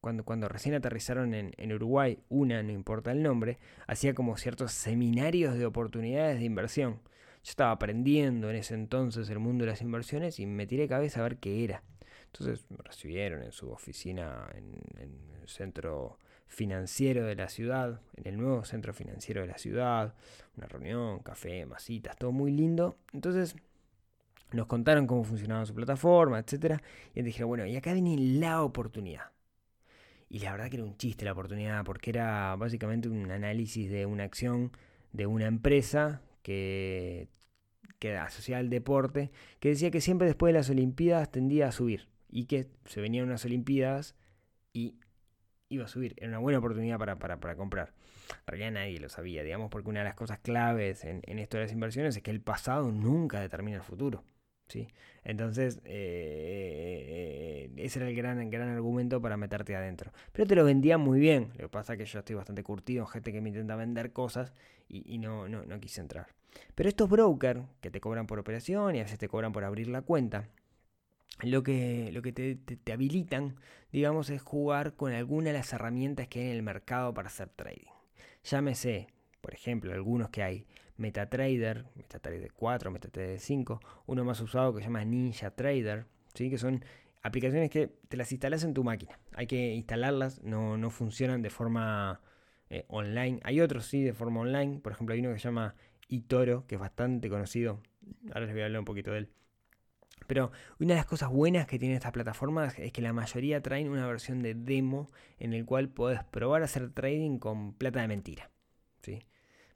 cuando, 0.00 0.24
cuando 0.24 0.48
recién 0.48 0.74
aterrizaron 0.74 1.34
en, 1.34 1.52
en, 1.56 1.72
Uruguay, 1.72 2.18
una, 2.28 2.62
no 2.62 2.72
importa 2.72 3.12
el 3.12 3.22
nombre, 3.22 3.58
hacía 3.86 4.14
como 4.14 4.36
ciertos 4.36 4.72
seminarios 4.72 5.56
de 5.56 5.66
oportunidades 5.66 6.38
de 6.38 6.44
inversión. 6.44 7.00
Yo 7.44 7.50
estaba 7.50 7.72
aprendiendo 7.72 8.50
en 8.50 8.56
ese 8.56 8.74
entonces 8.74 9.28
el 9.30 9.38
mundo 9.38 9.64
de 9.64 9.70
las 9.70 9.82
inversiones 9.82 10.38
y 10.38 10.46
me 10.46 10.66
tiré 10.66 10.88
cabeza 10.88 11.20
a 11.20 11.24
ver 11.24 11.38
qué 11.38 11.64
era. 11.64 11.82
Entonces 12.26 12.64
me 12.70 12.78
recibieron 12.84 13.42
en 13.42 13.52
su 13.52 13.70
oficina 13.70 14.48
en, 14.54 14.72
en 15.00 15.40
el 15.40 15.48
centro 15.48 16.18
financiero 16.52 17.24
de 17.24 17.34
la 17.34 17.48
ciudad, 17.48 18.00
en 18.14 18.26
el 18.26 18.36
nuevo 18.36 18.64
centro 18.64 18.92
financiero 18.92 19.40
de 19.40 19.46
la 19.46 19.58
ciudad, 19.58 20.14
una 20.56 20.66
reunión, 20.66 21.20
café, 21.20 21.64
masitas, 21.64 22.16
todo 22.16 22.30
muy 22.30 22.52
lindo. 22.52 22.98
Entonces 23.12 23.56
nos 24.52 24.66
contaron 24.66 25.06
cómo 25.06 25.24
funcionaba 25.24 25.64
su 25.64 25.74
plataforma, 25.74 26.38
etc. 26.38 26.78
Y 27.14 27.22
dijeron, 27.22 27.48
bueno, 27.48 27.66
y 27.66 27.74
acá 27.74 27.94
viene 27.94 28.16
la 28.18 28.62
oportunidad. 28.62 29.32
Y 30.28 30.40
la 30.40 30.52
verdad 30.52 30.68
que 30.68 30.76
era 30.76 30.84
un 30.84 30.96
chiste 30.98 31.24
la 31.24 31.32
oportunidad, 31.32 31.84
porque 31.84 32.10
era 32.10 32.54
básicamente 32.56 33.08
un 33.08 33.30
análisis 33.30 33.90
de 33.90 34.04
una 34.04 34.24
acción 34.24 34.72
de 35.12 35.26
una 35.26 35.46
empresa 35.46 36.20
que, 36.42 37.28
que 37.98 38.16
asociada 38.16 38.60
al 38.60 38.68
deporte, 38.68 39.30
que 39.58 39.70
decía 39.70 39.90
que 39.90 40.02
siempre 40.02 40.26
después 40.26 40.52
de 40.52 40.58
las 40.58 40.68
Olimpiadas 40.68 41.30
tendía 41.30 41.68
a 41.68 41.72
subir. 41.72 42.08
Y 42.30 42.44
que 42.44 42.68
se 42.84 43.00
venían 43.00 43.24
unas 43.24 43.44
Olimpiadas 43.46 44.16
y 44.74 44.96
iba 45.72 45.84
a 45.84 45.88
subir. 45.88 46.14
Era 46.16 46.28
una 46.28 46.38
buena 46.38 46.58
oportunidad 46.58 46.98
para, 46.98 47.18
para, 47.18 47.56
comprar. 47.56 47.92
En 48.30 48.46
realidad 48.46 48.72
nadie 48.72 49.00
lo 49.00 49.08
sabía, 49.08 49.42
digamos, 49.42 49.70
porque 49.70 49.88
una 49.88 50.00
de 50.00 50.04
las 50.04 50.14
cosas 50.14 50.38
claves 50.38 51.04
en, 51.04 51.38
esto 51.38 51.56
de 51.56 51.64
las 51.64 51.72
inversiones 51.72 52.16
es 52.16 52.22
que 52.22 52.30
el 52.30 52.40
pasado 52.40 52.90
nunca 52.92 53.40
determina 53.40 53.78
el 53.78 53.82
futuro. 53.82 54.24
¿sí? 54.68 54.88
Entonces, 55.24 55.80
eh, 55.84 57.72
ese 57.76 57.98
era 58.00 58.08
el 58.08 58.16
gran, 58.16 58.50
gran 58.50 58.68
argumento 58.68 59.20
para 59.20 59.36
meterte 59.36 59.74
adentro. 59.74 60.12
Pero 60.32 60.46
te 60.46 60.54
lo 60.54 60.64
vendían 60.64 61.00
muy 61.00 61.20
bien. 61.20 61.50
Lo 61.54 61.64
que 61.64 61.68
pasa 61.68 61.94
es 61.94 61.98
que 61.98 62.04
yo 62.04 62.18
estoy 62.18 62.36
bastante 62.36 62.62
curtido 62.62 63.04
en 63.04 63.08
gente 63.08 63.32
que 63.32 63.40
me 63.40 63.48
intenta 63.48 63.76
vender 63.76 64.12
cosas 64.12 64.52
y, 64.88 65.18
no, 65.18 65.48
no, 65.48 65.64
no 65.64 65.80
quise 65.80 66.00
entrar. 66.00 66.26
Pero 66.74 66.88
estos 66.88 67.08
brokers 67.08 67.62
que 67.80 67.90
te 67.90 68.00
cobran 68.00 68.26
por 68.26 68.38
operación 68.38 68.94
y 68.94 69.00
a 69.00 69.04
veces 69.04 69.18
te 69.18 69.28
cobran 69.28 69.52
por 69.52 69.64
abrir 69.64 69.88
la 69.88 70.02
cuenta, 70.02 70.48
lo 71.42 71.62
que, 71.62 72.10
lo 72.12 72.22
que 72.22 72.32
te, 72.32 72.92
habilitan, 72.92 73.56
digamos, 73.90 74.30
es 74.30 74.42
jugar 74.42 74.94
con 74.94 75.12
alguna 75.12 75.48
de 75.48 75.54
las 75.54 75.72
herramientas 75.72 76.28
que 76.28 76.40
hay 76.40 76.46
en 76.46 76.56
el 76.56 76.62
mercado 76.62 77.12
para 77.14 77.28
hacer 77.28 77.48
trading. 77.48 77.90
Llámese, 78.44 79.08
por 79.40 79.54
ejemplo, 79.54 79.92
algunos 79.92 80.30
que 80.30 80.42
hay, 80.42 80.66
MetaTrader, 80.96 81.86
MetaTrader 81.94 82.52
4, 82.52 82.90
MetaTrader 82.90 83.40
5, 83.40 83.80
uno 84.06 84.24
más 84.24 84.40
usado 84.40 84.74
que 84.74 84.80
se 84.80 84.86
llama 84.86 85.04
Ninja 85.04 85.50
Trader, 85.50 86.06
¿sí? 86.34 86.50
que 86.50 86.58
son 86.58 86.84
aplicaciones 87.22 87.70
que 87.70 87.88
te 88.08 88.16
las 88.16 88.30
instalas 88.32 88.64
en 88.64 88.74
tu 88.74 88.84
máquina. 88.84 89.18
Hay 89.34 89.46
que 89.46 89.74
instalarlas, 89.74 90.42
no, 90.42 90.76
no 90.76 90.90
funcionan 90.90 91.42
de 91.42 91.50
forma 91.50 92.20
eh, 92.70 92.84
online. 92.88 93.40
Hay 93.44 93.60
otros 93.60 93.86
sí 93.86 94.02
de 94.02 94.12
forma 94.12 94.40
online, 94.40 94.80
por 94.80 94.92
ejemplo, 94.92 95.12
hay 95.12 95.20
uno 95.20 95.32
que 95.32 95.38
se 95.38 95.44
llama 95.44 95.74
eToro, 96.08 96.66
que 96.66 96.76
es 96.76 96.80
bastante 96.80 97.28
conocido. 97.28 97.80
Ahora 98.28 98.46
les 98.46 98.54
voy 98.54 98.62
a 98.62 98.66
hablar 98.66 98.80
un 98.80 98.84
poquito 98.84 99.12
de 99.12 99.18
él. 99.18 99.28
Pero 100.26 100.52
una 100.78 100.94
de 100.94 100.96
las 100.96 101.06
cosas 101.06 101.30
buenas 101.30 101.66
que 101.66 101.78
tiene 101.78 101.94
estas 101.94 102.12
plataformas 102.12 102.78
es 102.78 102.92
que 102.92 103.02
la 103.02 103.12
mayoría 103.12 103.62
traen 103.62 103.88
una 103.88 104.06
versión 104.06 104.42
de 104.42 104.54
demo 104.54 105.08
en 105.38 105.52
el 105.52 105.64
cual 105.64 105.88
puedes 105.88 106.22
probar 106.24 106.62
a 106.62 106.66
hacer 106.66 106.90
trading 106.90 107.38
con 107.38 107.74
plata 107.74 108.00
de 108.00 108.08
mentira. 108.08 108.50
¿sí? 109.02 109.20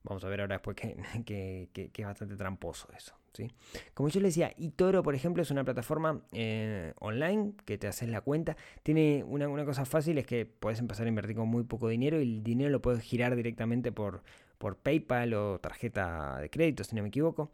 Vamos 0.02 0.24
a 0.24 0.28
ver 0.28 0.40
ahora 0.40 0.56
después 0.56 0.76
que, 0.76 1.68
es 1.94 2.06
bastante 2.06 2.36
tramposo 2.36 2.88
eso. 2.96 3.14
¿sí? 3.32 3.50
Como 3.92 4.08
yo 4.08 4.20
les 4.20 4.34
decía, 4.34 4.54
eToro, 4.56 5.02
por 5.02 5.14
ejemplo, 5.14 5.42
es 5.42 5.50
una 5.50 5.64
plataforma 5.64 6.22
eh, 6.32 6.94
online 7.00 7.54
que 7.64 7.76
te 7.76 7.88
haces 7.88 8.08
la 8.08 8.20
cuenta. 8.20 8.56
Tiene 8.82 9.24
una, 9.26 9.48
una, 9.48 9.64
cosa 9.64 9.84
fácil, 9.84 10.18
es 10.18 10.26
que 10.26 10.46
puedes 10.46 10.78
empezar 10.78 11.06
a 11.06 11.08
invertir 11.08 11.36
con 11.36 11.48
muy 11.48 11.64
poco 11.64 11.88
dinero 11.88 12.20
y 12.20 12.22
el 12.22 12.42
dinero 12.42 12.70
lo 12.70 12.80
puedes 12.80 13.02
girar 13.02 13.34
directamente 13.34 13.92
por, 13.92 14.22
por 14.58 14.76
PayPal 14.76 15.34
o 15.34 15.58
tarjeta 15.58 16.38
de 16.40 16.50
crédito, 16.50 16.84
si 16.84 16.94
no 16.94 17.02
me 17.02 17.08
equivoco. 17.08 17.50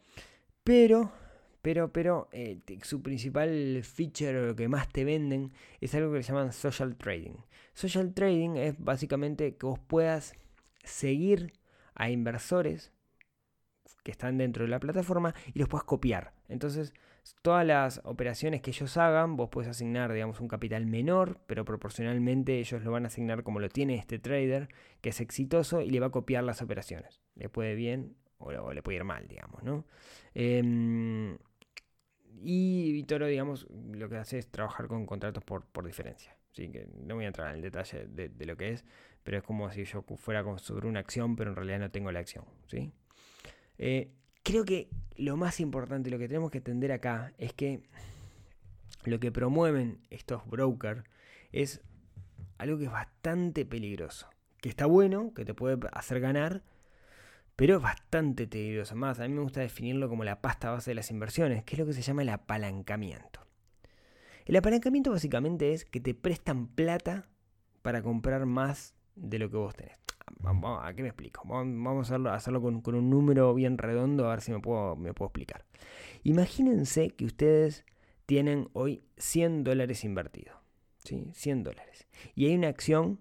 Pero 0.62 1.10
pero, 1.62 1.92
pero 1.92 2.28
eh, 2.32 2.60
su 2.82 3.02
principal 3.02 3.80
feature 3.84 4.38
o 4.38 4.46
lo 4.48 4.56
que 4.56 4.68
más 4.68 4.88
te 4.88 5.04
venden 5.04 5.52
es 5.80 5.94
algo 5.94 6.10
que 6.12 6.18
le 6.18 6.24
llaman 6.24 6.52
social 6.52 6.96
trading. 6.96 7.36
Social 7.72 8.12
trading 8.12 8.56
es 8.56 8.74
básicamente 8.78 9.56
que 9.56 9.66
vos 9.66 9.78
puedas 9.78 10.34
seguir 10.84 11.52
a 11.94 12.10
inversores 12.10 12.92
que 14.02 14.10
están 14.10 14.38
dentro 14.38 14.64
de 14.64 14.70
la 14.70 14.80
plataforma 14.80 15.34
y 15.54 15.58
los 15.60 15.68
puedas 15.68 15.84
copiar. 15.84 16.34
Entonces, 16.48 16.92
todas 17.42 17.64
las 17.64 18.00
operaciones 18.04 18.60
que 18.60 18.70
ellos 18.70 18.96
hagan, 18.96 19.36
vos 19.36 19.48
puedes 19.50 19.70
asignar, 19.70 20.12
digamos, 20.12 20.40
un 20.40 20.48
capital 20.48 20.86
menor, 20.86 21.40
pero 21.46 21.64
proporcionalmente 21.64 22.58
ellos 22.58 22.82
lo 22.82 22.90
van 22.90 23.04
a 23.04 23.08
asignar 23.08 23.42
como 23.44 23.60
lo 23.60 23.68
tiene 23.68 23.94
este 23.94 24.18
trader, 24.18 24.68
que 25.00 25.10
es 25.10 25.20
exitoso 25.20 25.80
y 25.80 25.90
le 25.90 26.00
va 26.00 26.06
a 26.06 26.10
copiar 26.10 26.42
las 26.44 26.62
operaciones. 26.62 27.22
Le 27.36 27.48
puede 27.48 27.74
bien 27.74 28.16
o, 28.38 28.72
le 28.72 28.82
puede 28.82 28.96
ir 28.96 29.04
mal, 29.04 29.28
digamos, 29.28 29.62
¿no? 29.62 29.84
Em, 30.34 31.38
y 32.40 32.92
Vitoro, 32.92 33.26
digamos, 33.26 33.66
lo 33.70 34.08
que 34.08 34.16
hace 34.16 34.38
es 34.38 34.48
trabajar 34.48 34.88
con 34.88 35.06
contratos 35.06 35.44
por, 35.44 35.64
por 35.66 35.86
diferencia. 35.86 36.36
Así 36.52 36.68
que 36.68 36.86
no 36.94 37.14
voy 37.14 37.24
a 37.24 37.28
entrar 37.28 37.48
en 37.50 37.56
el 37.56 37.62
detalle 37.62 38.06
de, 38.06 38.46
lo 38.46 38.56
que 38.56 38.72
es, 38.72 38.84
pero 39.22 39.38
es 39.38 39.42
como 39.42 39.70
si 39.70 39.84
yo 39.84 40.04
fuera 40.16 40.44
sobre 40.58 40.86
una 40.86 41.00
acción, 41.00 41.34
pero 41.36 41.50
en 41.50 41.56
realidad 41.56 41.78
no 41.78 41.90
tengo 41.90 42.12
la 42.12 42.20
acción. 42.20 42.44
¿sí? 42.66 42.92
Eh, 43.78 44.10
creo 44.42 44.64
que 44.64 44.88
lo 45.16 45.36
más 45.36 45.60
importante, 45.60 46.10
lo 46.10 46.18
que 46.18 46.28
tenemos 46.28 46.50
que 46.50 46.58
entender 46.58 46.92
acá, 46.92 47.32
es 47.38 47.52
que 47.54 47.82
lo 49.04 49.18
que 49.18 49.32
promueven 49.32 49.98
estos 50.10 50.46
brokers 50.46 51.04
es 51.52 51.80
algo 52.58 52.78
que 52.78 52.84
es 52.84 52.92
bastante 52.92 53.64
peligroso. 53.64 54.28
Que 54.60 54.68
está 54.68 54.86
bueno, 54.86 55.32
que 55.34 55.44
te 55.44 55.54
puede 55.54 55.78
hacer 55.92 56.20
ganar, 56.20 56.62
pero 57.62 57.76
es 57.76 57.82
bastante 57.84 58.48
tedioso. 58.48 58.96
Más, 58.96 59.20
a 59.20 59.28
mí 59.28 59.34
me 59.34 59.40
gusta 59.40 59.60
definirlo 59.60 60.08
como 60.08 60.24
la 60.24 60.40
pasta 60.40 60.72
base 60.72 60.90
de 60.90 60.96
las 60.96 61.12
inversiones, 61.12 61.62
que 61.62 61.76
es 61.76 61.78
lo 61.78 61.86
que 61.86 61.92
se 61.92 62.02
llama 62.02 62.22
el 62.22 62.30
apalancamiento. 62.30 63.46
El 64.44 64.56
apalancamiento 64.56 65.12
básicamente 65.12 65.72
es 65.72 65.84
que 65.84 66.00
te 66.00 66.12
prestan 66.12 66.66
plata 66.66 67.28
para 67.82 68.02
comprar 68.02 68.46
más 68.46 68.96
de 69.14 69.38
lo 69.38 69.48
que 69.48 69.58
vos 69.58 69.76
tenés. 69.76 69.96
¿A 70.42 70.92
qué 70.94 71.02
me 71.02 71.10
explico? 71.10 71.42
Vamos 71.46 72.10
a 72.10 72.34
hacerlo, 72.34 72.60
con, 72.60 72.96
un 72.96 73.10
número 73.10 73.54
bien 73.54 73.78
redondo, 73.78 74.26
a 74.26 74.30
ver 74.30 74.40
si 74.40 74.50
me 74.50 74.58
puedo, 74.58 74.96
me 74.96 75.14
puedo 75.14 75.28
explicar. 75.28 75.64
Imagínense 76.24 77.10
que 77.10 77.26
ustedes 77.26 77.84
tienen 78.26 78.70
hoy 78.72 79.04
100 79.18 79.62
dólares 79.62 80.02
invertidos. 80.02 80.56
¿sí? 81.04 81.30
100 81.32 81.62
dólares. 81.62 82.08
Y 82.34 82.46
hay 82.46 82.56
una 82.56 82.66
acción, 82.66 83.20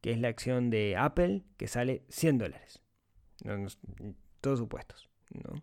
que 0.00 0.12
es 0.12 0.18
la 0.20 0.28
acción 0.28 0.70
de 0.70 0.96
Apple, 0.96 1.42
que 1.56 1.66
sale 1.66 2.04
100 2.08 2.38
dólares 2.38 2.79
todos 4.40 4.58
supuestos. 4.58 5.10
¿no? 5.32 5.62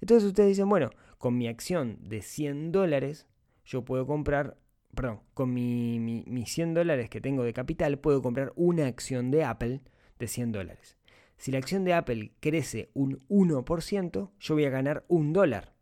Entonces 0.00 0.28
ustedes 0.28 0.50
dicen, 0.50 0.68
bueno, 0.68 0.90
con 1.18 1.36
mi 1.36 1.48
acción 1.48 1.98
de 2.00 2.22
100 2.22 2.72
dólares, 2.72 3.26
yo 3.64 3.84
puedo 3.84 4.06
comprar, 4.06 4.56
perdón, 4.94 5.20
con 5.34 5.52
mi, 5.52 5.98
mi, 5.98 6.46
100 6.46 6.74
dólares 6.74 7.10
que 7.10 7.20
tengo 7.20 7.42
de 7.42 7.52
capital, 7.52 7.98
puedo 7.98 8.22
comprar 8.22 8.52
una 8.56 8.86
acción 8.86 9.30
de 9.30 9.44
Apple 9.44 9.80
de 10.18 10.28
100 10.28 10.52
dólares. 10.52 10.96
Si 11.36 11.52
la 11.52 11.58
acción 11.58 11.84
de 11.84 11.94
Apple 11.94 12.32
crece 12.40 12.90
un 12.94 13.20
1%, 13.28 14.30
yo 14.38 14.54
voy 14.54 14.64
a 14.64 14.70
ganar 14.70 15.04
un 15.08 15.32
dólar. 15.32 15.74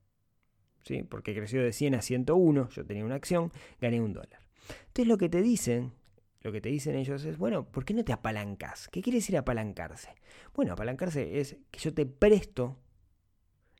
¿Sí? 0.83 1.03
Porque 1.03 1.35
creció 1.35 1.63
de 1.63 1.73
100 1.73 1.97
a 1.97 2.03
101, 2.03 2.69
yo 2.69 2.87
tenía 2.87 3.05
una 3.05 3.17
acción, 3.17 3.51
gané 3.81 4.01
un 4.01 4.13
dólar. 4.13 4.47
Entonces 4.89 5.09
lo 5.09 5.19
que 5.19 5.29
te 5.29 5.43
dicen 5.43 5.93
lo 6.47 6.53
que 6.53 6.61
te 6.61 6.69
dicen 6.69 6.95
ellos 6.95 7.25
es, 7.25 7.39
bueno, 7.39 7.67
¿por 7.73 7.85
qué 7.85 7.93
no 7.93 8.05
te 8.05 8.13
apalancas? 8.13 8.87
¿Qué 8.87 9.03
quiere 9.03 9.19
decir 9.19 9.37
apalancarse? 9.37 10.15
Bueno, 10.55 10.75
apalancarse 10.75 11.41
es 11.41 11.57
que 11.73 11.81
yo 11.81 11.93
te 11.93 12.07
presto 12.07 12.79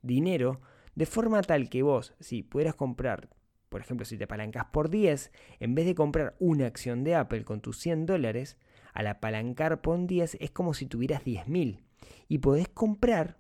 dinero 0.03 0.61
de 0.97 1.07
forma 1.07 1.43
tal 1.43 1.69
que 1.69 1.85
vos, 1.85 2.15
si 2.19 2.43
pudieras 2.43 2.75
comprar, 2.75 3.29
por 3.69 3.83
ejemplo, 3.83 4.05
si 4.05 4.19
te 4.19 4.25
apalancas 4.25 4.65
por 4.73 4.91
10, 4.91 5.31
en 5.61 5.77
vez 5.77 5.87
de 5.87 5.95
comprar 5.95 6.35
una 6.41 6.67
acción 6.67 7.05
de 7.05 7.15
Apple 7.15 7.45
con 7.45 7.61
tus 7.61 7.79
100 7.79 8.05
dólares, 8.05 8.59
al 8.95 9.07
apalancar 9.07 9.81
por 9.81 10.05
10 10.05 10.37
es 10.41 10.51
como 10.51 10.75
si 10.75 10.87
tuvieras 10.87 11.23
10.000 11.23 11.85
y 12.27 12.39
podés 12.39 12.69
comprar 12.69 13.37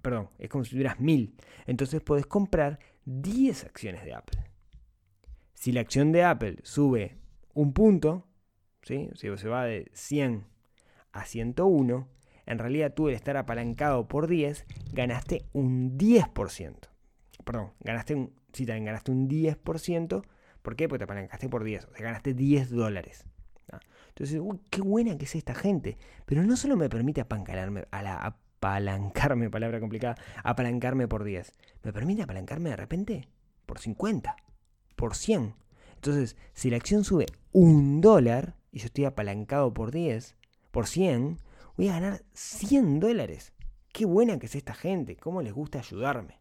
perdón, 0.00 0.30
es 0.38 0.48
como 0.48 0.64
si 0.64 0.70
tuvieras 0.70 0.98
1000. 0.98 1.34
Entonces 1.66 2.00
podés 2.00 2.24
comprar 2.24 2.78
10 3.04 3.64
acciones 3.64 4.02
de 4.04 4.14
Apple. 4.14 4.45
Si 5.66 5.72
la 5.72 5.80
acción 5.80 6.12
de 6.12 6.22
Apple 6.22 6.58
sube 6.62 7.16
un 7.52 7.72
punto, 7.72 8.24
si 8.84 9.10
se 9.16 9.48
va 9.48 9.64
de 9.64 9.90
100 9.94 10.46
a 11.10 11.24
101, 11.24 12.08
en 12.46 12.58
realidad 12.60 12.94
tú 12.94 13.08
al 13.08 13.14
estar 13.14 13.36
apalancado 13.36 14.06
por 14.06 14.28
10, 14.28 14.64
ganaste 14.92 15.44
un 15.52 15.98
10%. 15.98 16.76
Perdón, 17.44 17.72
ganaste 17.80 18.14
un, 18.14 18.32
sí, 18.52 18.64
también 18.64 18.84
ganaste 18.84 19.10
un 19.10 19.28
10%. 19.28 20.22
¿Por 20.62 20.76
qué? 20.76 20.88
Porque 20.88 20.98
te 20.98 21.04
apalancaste 21.04 21.48
por 21.48 21.64
10, 21.64 21.86
o 21.86 21.94
sea, 21.96 22.04
ganaste 22.04 22.32
10 22.32 22.70
dólares. 22.70 23.24
Entonces, 24.10 24.38
uy, 24.40 24.60
qué 24.70 24.82
buena 24.82 25.18
que 25.18 25.24
es 25.24 25.34
esta 25.34 25.56
gente. 25.56 25.98
Pero 26.26 26.44
no 26.44 26.56
solo 26.56 26.76
me 26.76 26.88
permite 26.88 27.22
apalancarme, 27.22 27.88
apalancarme, 27.90 29.50
palabra 29.50 29.80
complicada, 29.80 30.14
apalancarme 30.44 31.08
por 31.08 31.24
10. 31.24 31.52
¿Me 31.82 31.92
permite 31.92 32.22
apalancarme 32.22 32.70
de 32.70 32.76
repente? 32.76 33.28
Por 33.66 33.80
50, 33.80 34.36
por 34.96 35.14
100. 35.14 35.54
Entonces, 35.94 36.36
si 36.52 36.70
la 36.70 36.76
acción 36.76 37.04
sube 37.04 37.26
un 37.52 38.00
dólar 38.00 38.56
y 38.72 38.80
yo 38.80 38.86
estoy 38.86 39.04
apalancado 39.04 39.72
por 39.72 39.92
10, 39.92 40.36
por 40.70 40.86
100, 40.86 41.38
voy 41.76 41.88
a 41.88 41.92
ganar 41.92 42.24
100 42.32 43.00
dólares. 43.00 43.52
Qué 43.92 44.04
buena 44.04 44.38
que 44.38 44.46
es 44.46 44.54
esta 44.56 44.74
gente, 44.74 45.16
cómo 45.16 45.42
les 45.42 45.52
gusta 45.52 45.78
ayudarme. 45.78 46.40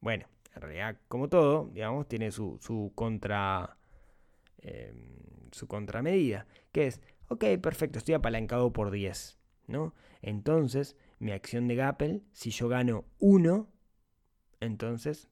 Bueno, 0.00 0.26
en 0.54 0.62
realidad, 0.62 0.98
como 1.08 1.28
todo, 1.28 1.70
digamos, 1.72 2.06
tiene 2.06 2.30
su, 2.30 2.58
su 2.60 2.92
contra. 2.94 3.76
Em, 4.58 5.20
su 5.52 5.66
contramedida, 5.66 6.46
que 6.72 6.86
es, 6.86 7.00
ok, 7.28 7.44
perfecto, 7.60 7.98
estoy 7.98 8.14
apalancado 8.14 8.72
por 8.72 8.90
10, 8.90 9.38
¿no? 9.66 9.94
Entonces, 10.22 10.96
mi 11.18 11.32
acción 11.32 11.68
de 11.68 11.76
Gapple, 11.76 12.22
si 12.32 12.50
yo 12.50 12.68
gano 12.68 13.04
1, 13.18 13.68
entonces, 14.60 15.28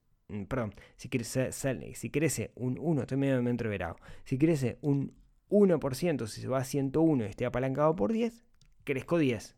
perdón, 0.47 0.75
si 0.95 1.09
crece, 1.09 1.51
si 1.51 2.09
crece 2.09 2.51
un 2.55 2.77
1, 2.79 3.01
estoy 3.01 3.17
medio 3.17 3.37
entreverado, 3.39 3.97
si 4.23 4.37
crece 4.37 4.77
un 4.81 5.13
1%, 5.49 6.27
si 6.27 6.41
se 6.41 6.47
va 6.47 6.59
a 6.59 6.63
101 6.63 7.23
y 7.23 7.27
estoy 7.27 7.45
apalancado 7.45 7.95
por 7.95 8.13
10, 8.13 8.45
crezco 8.83 9.17
10. 9.17 9.55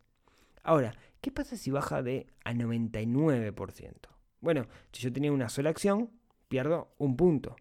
Ahora, 0.63 0.95
¿qué 1.19 1.31
pasa 1.31 1.57
si 1.57 1.71
baja 1.71 2.01
de 2.01 2.27
a 2.45 2.53
99%? 2.53 3.93
Bueno, 4.39 4.67
si 4.91 5.03
yo 5.03 5.11
tenía 5.11 5.31
una 5.31 5.49
sola 5.49 5.69
acción, 5.69 6.09
pierdo 6.47 6.93
un 6.97 7.17
punto. 7.17 7.55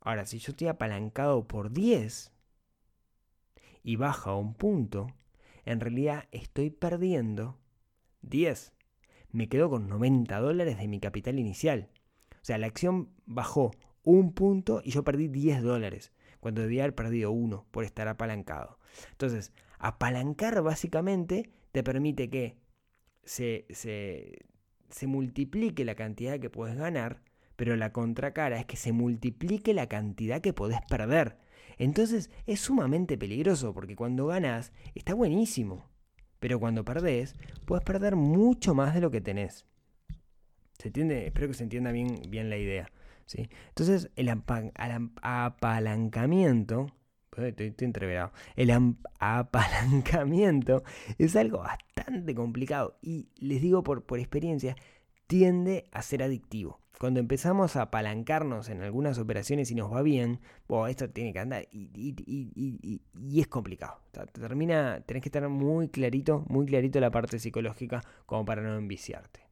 Ahora, 0.00 0.24
si 0.24 0.38
yo 0.38 0.52
estoy 0.52 0.68
apalancado 0.68 1.46
por 1.46 1.70
10 1.72 2.32
y 3.82 3.96
baja 3.96 4.34
un 4.34 4.54
punto, 4.54 5.08
en 5.64 5.80
realidad 5.80 6.28
estoy 6.32 6.70
perdiendo 6.70 7.58
10. 8.22 8.72
Me 9.32 9.48
quedo 9.48 9.68
con 9.68 9.88
90 9.88 10.38
dólares 10.40 10.78
de 10.78 10.88
mi 10.88 11.00
capital 11.00 11.38
inicial. 11.38 11.90
Sea, 12.46 12.58
la 12.58 12.68
acción 12.68 13.08
bajó 13.24 13.72
un 14.04 14.32
punto 14.32 14.80
y 14.84 14.92
yo 14.92 15.02
perdí 15.02 15.26
10 15.26 15.64
dólares, 15.64 16.12
cuando 16.38 16.62
debía 16.62 16.84
haber 16.84 16.94
perdido 16.94 17.32
uno 17.32 17.66
por 17.72 17.82
estar 17.82 18.06
apalancado. 18.06 18.78
Entonces, 19.10 19.52
apalancar 19.80 20.62
básicamente 20.62 21.50
te 21.72 21.82
permite 21.82 22.30
que 22.30 22.56
se, 23.24 23.66
se, 23.70 24.46
se 24.90 25.06
multiplique 25.08 25.84
la 25.84 25.96
cantidad 25.96 26.38
que 26.38 26.48
puedes 26.48 26.76
ganar, 26.76 27.20
pero 27.56 27.74
la 27.74 27.92
contracara 27.92 28.60
es 28.60 28.66
que 28.66 28.76
se 28.76 28.92
multiplique 28.92 29.74
la 29.74 29.88
cantidad 29.88 30.40
que 30.40 30.52
podés 30.52 30.78
perder. 30.88 31.38
Entonces 31.78 32.30
es 32.46 32.60
sumamente 32.60 33.18
peligroso 33.18 33.74
porque 33.74 33.96
cuando 33.96 34.28
ganas 34.28 34.72
está 34.94 35.14
buenísimo. 35.14 35.90
Pero 36.38 36.60
cuando 36.60 36.84
perdés, 36.84 37.34
puedes 37.64 37.84
perder 37.84 38.14
mucho 38.14 38.72
más 38.72 38.94
de 38.94 39.00
lo 39.00 39.10
que 39.10 39.20
tenés. 39.20 39.66
¿Se 40.78 40.88
entiende? 40.88 41.26
Espero 41.26 41.48
que 41.48 41.54
se 41.54 41.64
entienda 41.64 41.92
bien, 41.92 42.20
bien 42.28 42.50
la 42.50 42.58
idea. 42.58 42.90
¿sí? 43.26 43.48
Entonces, 43.68 44.10
el 44.16 44.28
apalancamiento. 44.28 46.92
Estoy, 47.36 47.74
entreverado. 47.80 48.32
El 48.56 48.70
apalancamiento 49.18 50.82
es 51.18 51.36
algo 51.36 51.58
bastante 51.58 52.34
complicado. 52.34 52.96
Y 53.02 53.28
les 53.38 53.60
digo 53.60 53.82
por, 53.82 54.04
por 54.04 54.18
experiencia, 54.18 54.74
tiende 55.26 55.88
a 55.92 56.00
ser 56.02 56.22
adictivo. 56.22 56.80
Cuando 56.98 57.20
empezamos 57.20 57.76
a 57.76 57.82
apalancarnos 57.82 58.70
en 58.70 58.80
algunas 58.80 59.18
operaciones 59.18 59.70
y 59.70 59.74
nos 59.74 59.92
va 59.92 60.00
bien, 60.00 60.40
esto 60.88 61.10
tiene 61.10 61.34
que 61.34 61.40
andar 61.40 61.68
y, 61.70 63.02
es 63.38 63.48
complicado. 63.48 64.00
termina, 64.32 65.02
tenés 65.04 65.22
que 65.22 65.28
estar 65.28 65.46
muy 65.48 65.88
clarito, 65.88 66.46
muy 66.48 66.64
clarito 66.64 66.98
la 66.98 67.10
parte 67.10 67.38
psicológica 67.38 68.02
como 68.24 68.46
para 68.46 68.62
no 68.62 68.78
enviciarte. 68.78 69.45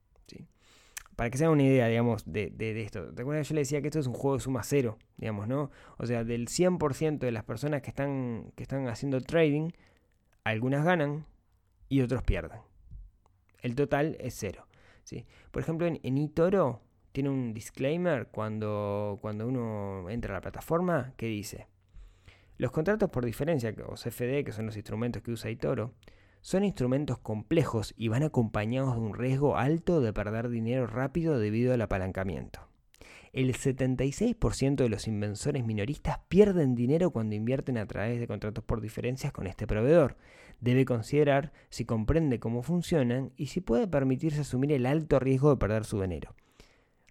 Para 1.16 1.30
que 1.30 1.38
se 1.38 1.44
hagan 1.44 1.54
una 1.54 1.62
idea, 1.62 1.86
digamos, 1.86 2.24
de, 2.26 2.50
de, 2.50 2.80
esto. 2.82 3.10
Recuerda 3.12 3.42
que 3.42 3.48
yo 3.48 3.54
le 3.54 3.60
decía 3.60 3.80
que 3.80 3.88
esto 3.88 4.00
es 4.00 4.06
un 4.06 4.14
juego 4.14 4.36
de 4.36 4.42
suma 4.42 4.62
cero, 4.64 4.98
digamos, 5.16 5.46
¿no? 5.46 5.70
O 5.96 6.06
sea, 6.06 6.24
del 6.24 6.48
100% 6.48 7.18
de 7.18 7.32
las 7.32 7.44
personas 7.44 7.82
que 7.82 7.90
están, 7.90 8.52
que 8.56 8.62
están 8.62 8.88
haciendo 8.88 9.20
trading, 9.20 9.70
algunas 10.42 10.84
ganan 10.84 11.26
y 11.88 12.00
otros 12.00 12.22
pierden. 12.22 12.60
El 13.62 13.74
total 13.76 14.16
es 14.20 14.34
cero. 14.34 14.66
¿sí? 15.04 15.24
Por 15.50 15.62
ejemplo, 15.62 15.86
en, 15.86 16.00
en 16.02 16.18
eToro 16.18 16.80
tiene 17.12 17.30
un 17.30 17.54
disclaimer 17.54 18.26
cuando, 18.26 19.18
cuando 19.22 19.46
uno 19.46 20.10
entra 20.10 20.32
a 20.32 20.38
la 20.38 20.40
plataforma 20.40 21.14
que 21.16 21.26
dice, 21.26 21.68
los 22.56 22.70
contratos 22.70 23.10
por 23.10 23.24
diferencia, 23.24 23.74
o 23.86 23.94
CFD, 23.94 24.44
que 24.44 24.52
son 24.52 24.66
los 24.66 24.76
instrumentos 24.76 25.22
que 25.22 25.32
usa 25.32 25.50
Itoro, 25.50 25.92
son 26.44 26.62
instrumentos 26.62 27.16
complejos 27.16 27.94
y 27.96 28.08
van 28.08 28.22
acompañados 28.22 28.96
de 28.96 29.00
un 29.00 29.14
riesgo 29.14 29.56
alto 29.56 30.02
de 30.02 30.12
perder 30.12 30.50
dinero 30.50 30.86
rápido 30.86 31.38
debido 31.38 31.72
al 31.72 31.80
apalancamiento. 31.80 32.68
El 33.32 33.54
76% 33.54 34.74
de 34.74 34.88
los 34.90 35.08
inversores 35.08 35.64
minoristas 35.64 36.18
pierden 36.28 36.74
dinero 36.74 37.12
cuando 37.12 37.34
invierten 37.34 37.78
a 37.78 37.86
través 37.86 38.20
de 38.20 38.26
contratos 38.26 38.62
por 38.62 38.82
diferencias 38.82 39.32
con 39.32 39.46
este 39.46 39.66
proveedor. 39.66 40.18
Debe 40.60 40.84
considerar 40.84 41.50
si 41.70 41.86
comprende 41.86 42.38
cómo 42.40 42.62
funcionan 42.62 43.32
y 43.38 43.46
si 43.46 43.62
puede 43.62 43.88
permitirse 43.88 44.42
asumir 44.42 44.72
el 44.72 44.84
alto 44.84 45.18
riesgo 45.18 45.48
de 45.48 45.56
perder 45.56 45.86
su 45.86 45.98
dinero. 45.98 46.34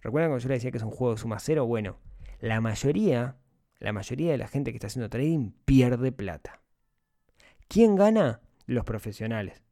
¿Recuerdan 0.00 0.30
cuando 0.30 0.44
yo 0.44 0.48
les 0.48 0.58
decía 0.58 0.70
que 0.70 0.78
es 0.78 0.84
un 0.84 0.92
juego 0.92 1.14
de 1.14 1.20
suma 1.20 1.40
cero? 1.40 1.66
Bueno, 1.66 1.98
la 2.38 2.60
mayoría, 2.60 3.36
la 3.80 3.92
mayoría 3.92 4.30
de 4.30 4.38
la 4.38 4.46
gente 4.46 4.70
que 4.70 4.76
está 4.76 4.86
haciendo 4.86 5.10
trading 5.10 5.50
pierde 5.64 6.12
plata. 6.12 6.62
¿Quién 7.66 7.96
gana? 7.96 8.40
Los 8.66 8.84
profesionales. 8.84 9.62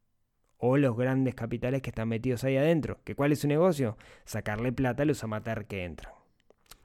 O 0.56 0.76
los 0.76 0.96
grandes 0.96 1.34
capitales 1.34 1.82
que 1.82 1.90
están 1.90 2.08
metidos 2.08 2.44
ahí 2.44 2.56
adentro. 2.56 3.00
¿Que 3.04 3.14
¿Cuál 3.14 3.32
es 3.32 3.40
su 3.40 3.48
negocio? 3.48 3.96
Sacarle 4.24 4.72
plata 4.72 5.02
a 5.02 5.06
los 5.06 5.24
amateur 5.24 5.66
que 5.66 5.84
entran. 5.84 6.12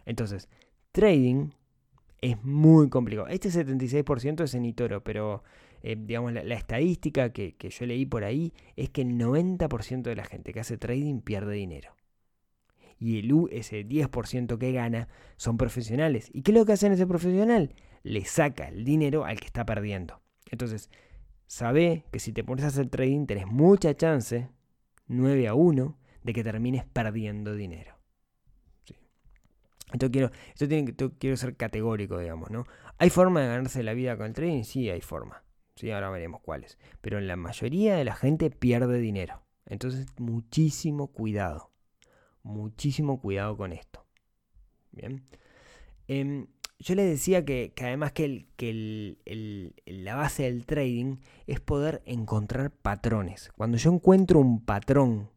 Entonces, 0.06 0.50
trading 0.92 1.52
es 2.22 2.44
muy 2.44 2.90
complicado. 2.90 3.28
Este 3.28 3.50
76% 3.50 4.44
es 4.44 4.54
en 4.56 4.66
Itoro, 4.66 5.04
pero 5.04 5.44
eh, 5.84 5.96
digamos 6.00 6.34
la, 6.34 6.42
estadística 6.56 7.32
que, 7.32 7.56
que 7.56 7.70
yo 7.70 7.86
leí 7.86 8.06
por 8.06 8.24
ahí 8.24 8.54
es 8.76 8.90
que 8.90 9.02
el 9.02 9.10
90% 9.10 10.02
de 10.02 10.16
la 10.16 10.26
gente 10.26 10.54
que 10.54 10.62
hace 10.62 10.78
trading 10.78 11.22
pierde 11.22 11.54
dinero 11.54 11.98
y 13.00 13.20
el 13.20 13.32
U, 13.34 13.48
ese 13.52 13.86
10% 13.86 14.58
que 14.58 14.72
gana, 14.72 15.08
son 15.38 15.58
profesionales. 15.58 16.30
¿Y 16.34 16.42
qué 16.42 16.52
es 16.52 16.58
lo 16.58 16.66
que 16.66 16.74
hacen 16.74 16.92
ese 16.92 17.08
profesional? 17.08 17.74
Le 18.04 18.26
saca 18.26 18.70
el 18.70 18.84
dinero 18.84 19.26
al 19.26 19.40
que 19.40 19.46
está 19.46 19.66
perdiendo. 19.66 20.22
Entonces, 20.50 20.90
sabe 21.48 22.06
que 22.12 22.20
si 22.20 22.32
te 22.32 22.44
pones 22.44 22.66
a 22.66 22.68
hacer 22.68 22.90
trading 22.90 23.26
tenés 23.26 23.48
mucha 23.48 23.96
chance, 23.96 24.50
9 25.08 25.48
a 25.48 25.54
1, 25.54 25.98
de 26.24 26.34
que 26.34 26.44
termines 26.44 26.86
perdiendo 26.86 27.56
dinero. 27.56 27.96
Esto 29.94 30.12
quiero, 30.12 30.32
esto 30.50 30.68
tiene, 30.68 30.94
quiero 31.18 31.38
ser 31.38 31.56
categórico, 31.56 32.20
digamos, 32.20 32.52
¿no? 32.52 32.66
¿Hay 32.98 33.10
forma 33.10 33.42
de 33.42 33.48
ganarse 33.48 33.84
la 33.84 33.94
vida 33.94 34.18
con 34.18 34.26
el 34.28 34.34
trading? 34.34 34.64
Sí, 34.64 34.90
hay 34.90 35.00
forma. 35.00 35.44
Sí, 35.76 35.92
ahora 35.92 36.10
veremos 36.10 36.42
cuáles. 36.42 36.78
Pero 37.00 37.22
la 37.22 37.38
mayoría 37.38 37.96
de 37.96 38.04
la 38.04 38.16
gente 38.16 38.50
pierde 38.50 39.00
dinero. 39.00 39.44
Entonces, 39.66 40.08
muchísimo 40.18 41.08
cuidado 41.08 41.72
muchísimo 42.48 43.20
cuidado 43.22 43.56
con 43.58 43.74
esto. 43.74 44.06
Bien. 44.92 45.28
Em, 46.08 46.48
yo 46.80 46.96
les 46.96 47.10
decía 47.10 47.44
que, 47.44 47.74
además 47.82 48.12
que, 48.12 48.46
el, 48.58 49.74
la 49.86 50.16
base 50.16 50.44
del 50.44 50.66
trading 50.66 51.18
es 51.48 51.60
poder 51.60 52.02
encontrar 52.06 52.72
patrones. 52.72 53.52
Cuando 53.56 53.78
yo 53.78 53.92
encuentro 53.92 54.40
un 54.40 54.64
patrón 54.64 55.30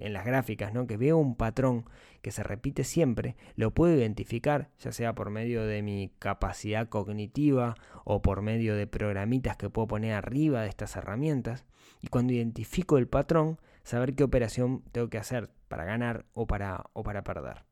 en 0.00 0.12
las 0.12 0.24
gráficas, 0.24 0.72
¿no? 0.72 0.86
que 0.86 0.96
veo 0.96 1.18
un 1.18 1.36
patrón 1.36 1.84
que 2.20 2.32
se 2.32 2.42
repite 2.42 2.84
siempre, 2.84 3.36
lo 3.54 3.72
puedo 3.72 3.96
identificar, 3.96 4.70
ya 4.80 4.92
sea 4.92 5.14
por 5.14 5.30
medio 5.30 5.64
de 5.64 5.82
mi 5.82 6.12
capacidad 6.18 6.88
cognitiva 6.88 7.76
o 8.04 8.22
por 8.22 8.42
medio 8.42 8.74
de 8.74 8.86
programitas 8.86 9.56
que 9.56 9.70
puedo 9.70 9.88
poner 9.88 10.14
arriba 10.14 10.62
de 10.62 10.68
estas 10.68 10.96
herramientas. 10.96 11.64
Y 12.00 12.08
cuando 12.08 12.32
identifico 12.32 12.98
el 12.98 13.08
patrón, 13.08 13.58
saber 13.82 14.14
qué 14.14 14.24
operación 14.24 14.82
tengo 14.92 15.08
que 15.08 15.18
hacer 15.18 15.50
para 15.68 15.84
ganar 15.84 16.26
o 16.34 16.46
para, 16.46 16.86
o 16.92 17.02
para 17.02 17.22
perder. 17.22 17.64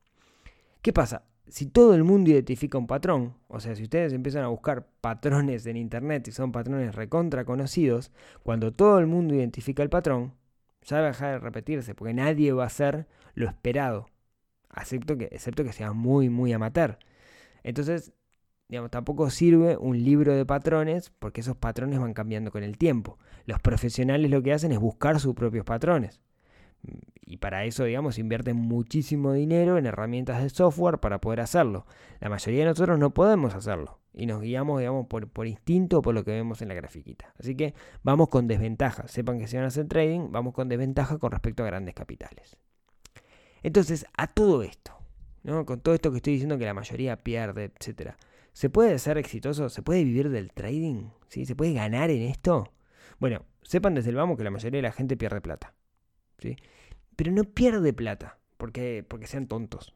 ¿Qué 0.83 0.93
pasa? 0.93 1.25
Si 1.49 1.67
todo 1.67 1.95
el 1.95 2.03
mundo 2.03 2.31
identifica 2.31 2.77
un 2.77 2.87
patrón, 2.87 3.35
o 3.49 3.61
sea, 3.61 3.77
si 3.77 3.85
ustedes 3.85 4.13
empiezan 4.13 4.43
a 4.45 4.49
buscar 4.49 4.89
patrones 5.01 5.65
en 5.67 5.77
Internet 5.77 6.27
y 6.29 6.33
son 6.33 6.51
patrones 6.51 6.95
recontra 6.95 7.45
conocidos, 7.45 8.11
cuando 8.43 8.73
todo 8.73 8.99
el 8.99 9.07
mundo 9.07 9.35
identifica 9.35 9.83
el 9.83 9.89
patrón, 9.91 10.35
ya 10.83 11.01
va 11.01 11.05
a 11.05 11.09
dejar 11.09 11.33
de 11.35 11.39
repetirse, 11.39 11.95
porque 11.95 12.15
nadie 12.15 12.53
va 12.53 12.65
a 12.65 12.67
hacer 12.67 13.07
lo 13.35 13.47
esperado, 13.47 14.09
excepto 14.77 15.17
que, 15.17 15.25
excepto 15.33 15.65
que 15.65 15.73
sea 15.73 15.93
muy, 15.93 16.29
muy 16.31 16.53
amateur. 16.53 16.99
Entonces, 17.63 18.13
digamos, 18.69 18.91
tampoco 18.91 19.31
sirve 19.31 19.77
un 19.77 20.03
libro 20.03 20.35
de 20.35 20.47
patrones, 20.47 21.11
porque 21.19 21.41
esos 21.41 21.57
patrones 21.57 22.01
van 22.01 22.15
cambiando 22.15 22.51
con 22.51 22.63
el 22.65 22.79
tiempo. 22.79 23.19
Los 23.45 23.61
profesionales 23.61 24.31
lo 24.31 24.43
que 24.43 24.53
hacen 24.53 24.73
es 24.73 24.79
buscar 24.79 25.21
sus 25.21 25.35
propios 25.35 25.65
patrones. 25.65 26.21
Y 27.29 27.39
para 27.39 27.65
eso, 27.65 27.85
digamos, 27.85 28.19
invierten 28.19 28.57
muchísimo 28.57 29.33
dinero 29.33 29.79
en 29.79 29.87
herramientas 29.87 30.43
de 30.43 30.49
software 30.49 30.99
para 30.99 31.21
poder 31.21 31.41
hacerlo. 31.41 31.85
La 32.21 32.29
mayoría 32.29 32.61
de 32.61 32.67
nosotros 32.67 32.99
no 32.99 33.13
podemos 33.13 33.55
hacerlo. 33.55 33.99
Y 34.15 34.27
nos 34.27 34.41
guiamos, 34.41 34.79
digamos, 34.79 35.09
por, 35.09 35.29
por 35.29 35.47
instinto 35.47 35.99
o 35.99 36.03
por 36.03 36.15
lo 36.15 36.25
que 36.25 36.31
vemos 36.31 36.63
en 36.63 36.69
la 36.69 36.75
grafiquita. 36.75 37.35
Así 37.39 37.57
que 37.57 37.75
vamos 38.05 38.29
con 38.29 38.47
desventaja. 38.47 39.09
Sepan 39.09 39.41
que 39.41 39.49
si 39.49 39.57
van 39.57 39.65
a 39.65 39.69
hacer 39.69 39.89
trading, 39.89 40.31
vamos 40.31 40.55
con 40.55 40.69
desventaja 40.69 41.19
con 41.19 41.33
respecto 41.33 41.65
a 41.65 41.67
grandes 41.67 41.95
capitales. 41.95 42.57
Entonces, 43.63 44.07
a 44.17 44.29
todo 44.29 44.63
esto, 44.63 44.97
¿no? 45.43 45.67
con 45.67 45.81
todo 45.81 45.95
esto 45.95 46.13
que 46.13 46.19
estoy 46.19 46.35
diciendo 46.35 46.59
que 46.59 46.65
la 46.65 46.75
mayoría 46.75 47.17
pierde, 47.17 47.65
etc. 47.65 48.13
¿Se 48.53 48.71
puede 48.71 48.99
ser 49.01 49.19
exitoso? 49.19 49.69
¿Se 49.69 49.83
puede 49.83 50.05
vivir 50.05 50.31
del 50.31 50.53
trading? 50.53 51.11
¿Sí? 51.29 51.45
¿Se 51.45 51.57
puede 51.57 51.73
ganar 51.73 52.11
en 52.11 52.23
esto? 52.23 52.73
Bueno, 53.19 53.43
sepan 53.63 53.95
desde 53.95 54.11
el 54.11 54.17
vamos 54.17 54.39
que 54.39 54.45
la 54.45 54.53
mayoría 54.53 54.79
de 54.79 54.89
la 54.89 54.93
gente 54.93 55.17
pierde 55.17 55.41
plata. 55.41 55.75
¿Sí? 56.39 56.57
Pero 57.17 57.33
no 57.33 57.45
pierde 57.45 57.93
plata 57.93 58.39
porque, 58.57 59.05
porque 59.07 59.27
sean 59.27 59.47
tontos. 59.47 59.95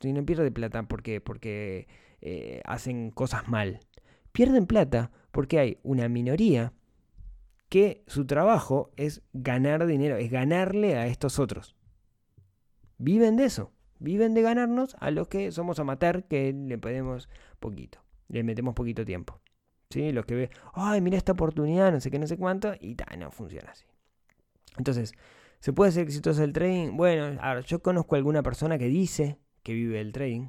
¿sí? 0.00 0.12
No 0.12 0.24
pierde 0.24 0.50
plata 0.50 0.82
porque, 0.84 1.20
porque 1.20 1.88
eh, 2.20 2.60
hacen 2.64 3.10
cosas 3.10 3.48
mal. 3.48 3.80
Pierden 4.32 4.66
plata 4.66 5.10
porque 5.30 5.58
hay 5.58 5.78
una 5.82 6.08
minoría 6.08 6.72
que 7.68 8.02
su 8.06 8.26
trabajo 8.26 8.90
es 8.96 9.22
ganar 9.32 9.86
dinero, 9.86 10.16
es 10.16 10.30
ganarle 10.30 10.96
a 10.96 11.06
estos 11.06 11.38
otros. 11.38 11.76
Viven 12.98 13.36
de 13.36 13.44
eso, 13.44 13.72
viven 13.98 14.34
de 14.34 14.42
ganarnos 14.42 14.96
a 15.00 15.10
los 15.10 15.28
que 15.28 15.52
somos 15.52 15.78
amateur, 15.78 16.24
que 16.24 16.52
le 16.52 16.78
podemos 16.78 17.28
poquito, 17.60 18.00
le 18.28 18.42
metemos 18.42 18.74
poquito 18.74 19.04
tiempo. 19.04 19.40
¿Sí? 19.90 20.12
Los 20.12 20.26
que 20.26 20.34
ve, 20.34 20.50
ay, 20.74 21.00
mira 21.00 21.16
esta 21.16 21.32
oportunidad, 21.32 21.92
no 21.92 22.00
sé 22.00 22.10
qué, 22.10 22.18
no 22.18 22.26
sé 22.26 22.36
cuánto, 22.36 22.74
y 22.78 22.94
tal, 22.94 23.18
no 23.18 23.30
funciona 23.30 23.70
así. 23.70 23.86
Entonces, 24.76 25.14
¿Se 25.60 25.72
puede 25.72 25.92
ser 25.92 26.04
exitoso 26.04 26.44
el 26.44 26.52
trading? 26.52 26.96
Bueno, 26.96 27.38
a 27.40 27.60
yo 27.60 27.82
conozco 27.82 28.14
a 28.14 28.18
alguna 28.18 28.42
persona 28.42 28.78
que 28.78 28.86
dice 28.86 29.38
que 29.62 29.74
vive 29.74 30.00
el 30.00 30.12
trading. 30.12 30.48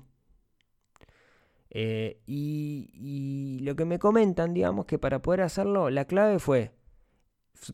Eh, 1.71 2.21
y, 2.25 3.59
lo 3.61 3.75
que 3.75 3.85
me 3.85 3.99
comentan, 3.99 4.53
digamos, 4.53 4.85
que 4.85 4.97
para 4.97 5.21
poder 5.21 5.41
hacerlo, 5.41 5.89
la 5.89 6.05
clave 6.05 6.39
fue 6.39 6.73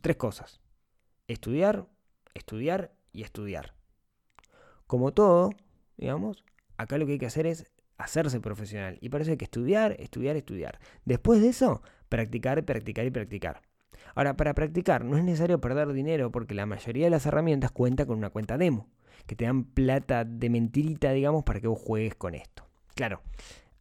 tres 0.01 0.15
cosas. 0.17 0.61
Estudiar, 1.27 1.87
estudiar 2.33 2.93
y 3.11 3.23
estudiar. 3.23 3.73
Como 4.87 5.13
todo, 5.13 5.51
digamos, 5.97 6.43
acá 6.77 6.97
lo 6.97 7.05
que 7.05 7.13
hay 7.13 7.19
que 7.19 7.25
hacer 7.25 7.47
es 7.47 7.71
hacerse 7.97 8.39
profesional. 8.39 8.97
Y 9.01 9.15
hay 9.15 9.37
que 9.37 9.45
estudiar, 9.45 9.95
estudiar, 9.99 10.35
estudiar. 10.35 10.79
Después 11.05 11.41
de 11.41 11.49
eso, 11.49 11.81
practicar, 12.09 12.63
practicar 12.65 13.05
y 13.05 13.11
practicar. 13.11 13.61
Ahora, 14.13 14.37
para 14.37 14.53
practicar 14.53 15.03
no 15.03 15.17
es 15.17 15.23
necesario 15.23 15.59
perder 15.59 15.91
dinero 15.93 16.31
porque 16.31 16.53
la 16.53 16.65
mayoría 16.65 17.05
de 17.05 17.09
las 17.09 17.25
herramientas 17.25 17.71
cuenta 17.71 18.05
con 18.05 18.17
una 18.17 18.29
cuenta 18.29 18.57
demo, 18.57 18.87
que 19.25 19.35
te 19.35 19.45
dan 19.45 19.63
plata 19.63 20.23
de 20.23 20.49
mentirita, 20.49 21.11
digamos, 21.11 21.43
para 21.43 21.59
que 21.59 21.67
vos 21.67 21.79
juegues 21.79 22.15
con 22.15 22.35
esto. 22.35 22.67
Claro, 22.95 23.21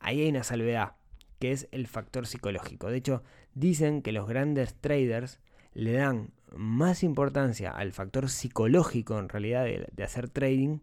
ahí 0.01 0.23
hay 0.23 0.29
una 0.31 0.43
salvedad, 0.43 0.93
que 1.39 1.53
es 1.53 1.69
el 1.73 1.87
factor 1.87 2.27
psicológico. 2.27 2.91
De 2.91 2.97
hecho, 2.97 3.23
dicen 3.55 4.03
que 4.03 4.13
los 4.13 4.27
grandes 4.27 4.75
traders 4.75 5.41
le 5.73 5.93
dan 5.93 6.31
más 6.57 7.03
importancia 7.03 7.71
al 7.71 7.93
factor 7.93 8.29
psicológico 8.31 9.19
en 9.19 9.29
realidad 9.29 9.65
de, 9.65 10.05
hacer 10.05 10.29
trading, 10.29 10.79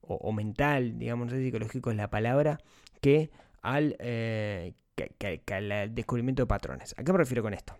o, 0.00 0.32
mental, 0.32 0.98
digamos, 0.98 1.30
psicológico 1.30 1.90
es 1.90 1.96
la 1.96 2.10
palabra, 2.10 2.58
que 3.00 3.30
al, 3.62 3.96
eh, 4.00 4.74
que 4.96 5.54
al 5.54 5.94
descubrimiento 5.94 6.42
de 6.42 6.46
patrones. 6.46 6.94
¿A 6.98 7.04
qué 7.04 7.12
me 7.12 7.18
refiero 7.18 7.42
con 7.42 7.54
esto? 7.54 7.76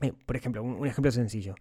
Eh, 0.00 0.12
por 0.26 0.36
ejemplo, 0.36 0.62
un, 0.62 0.86
ejemplo 0.86 1.10
sencillo. 1.10 1.54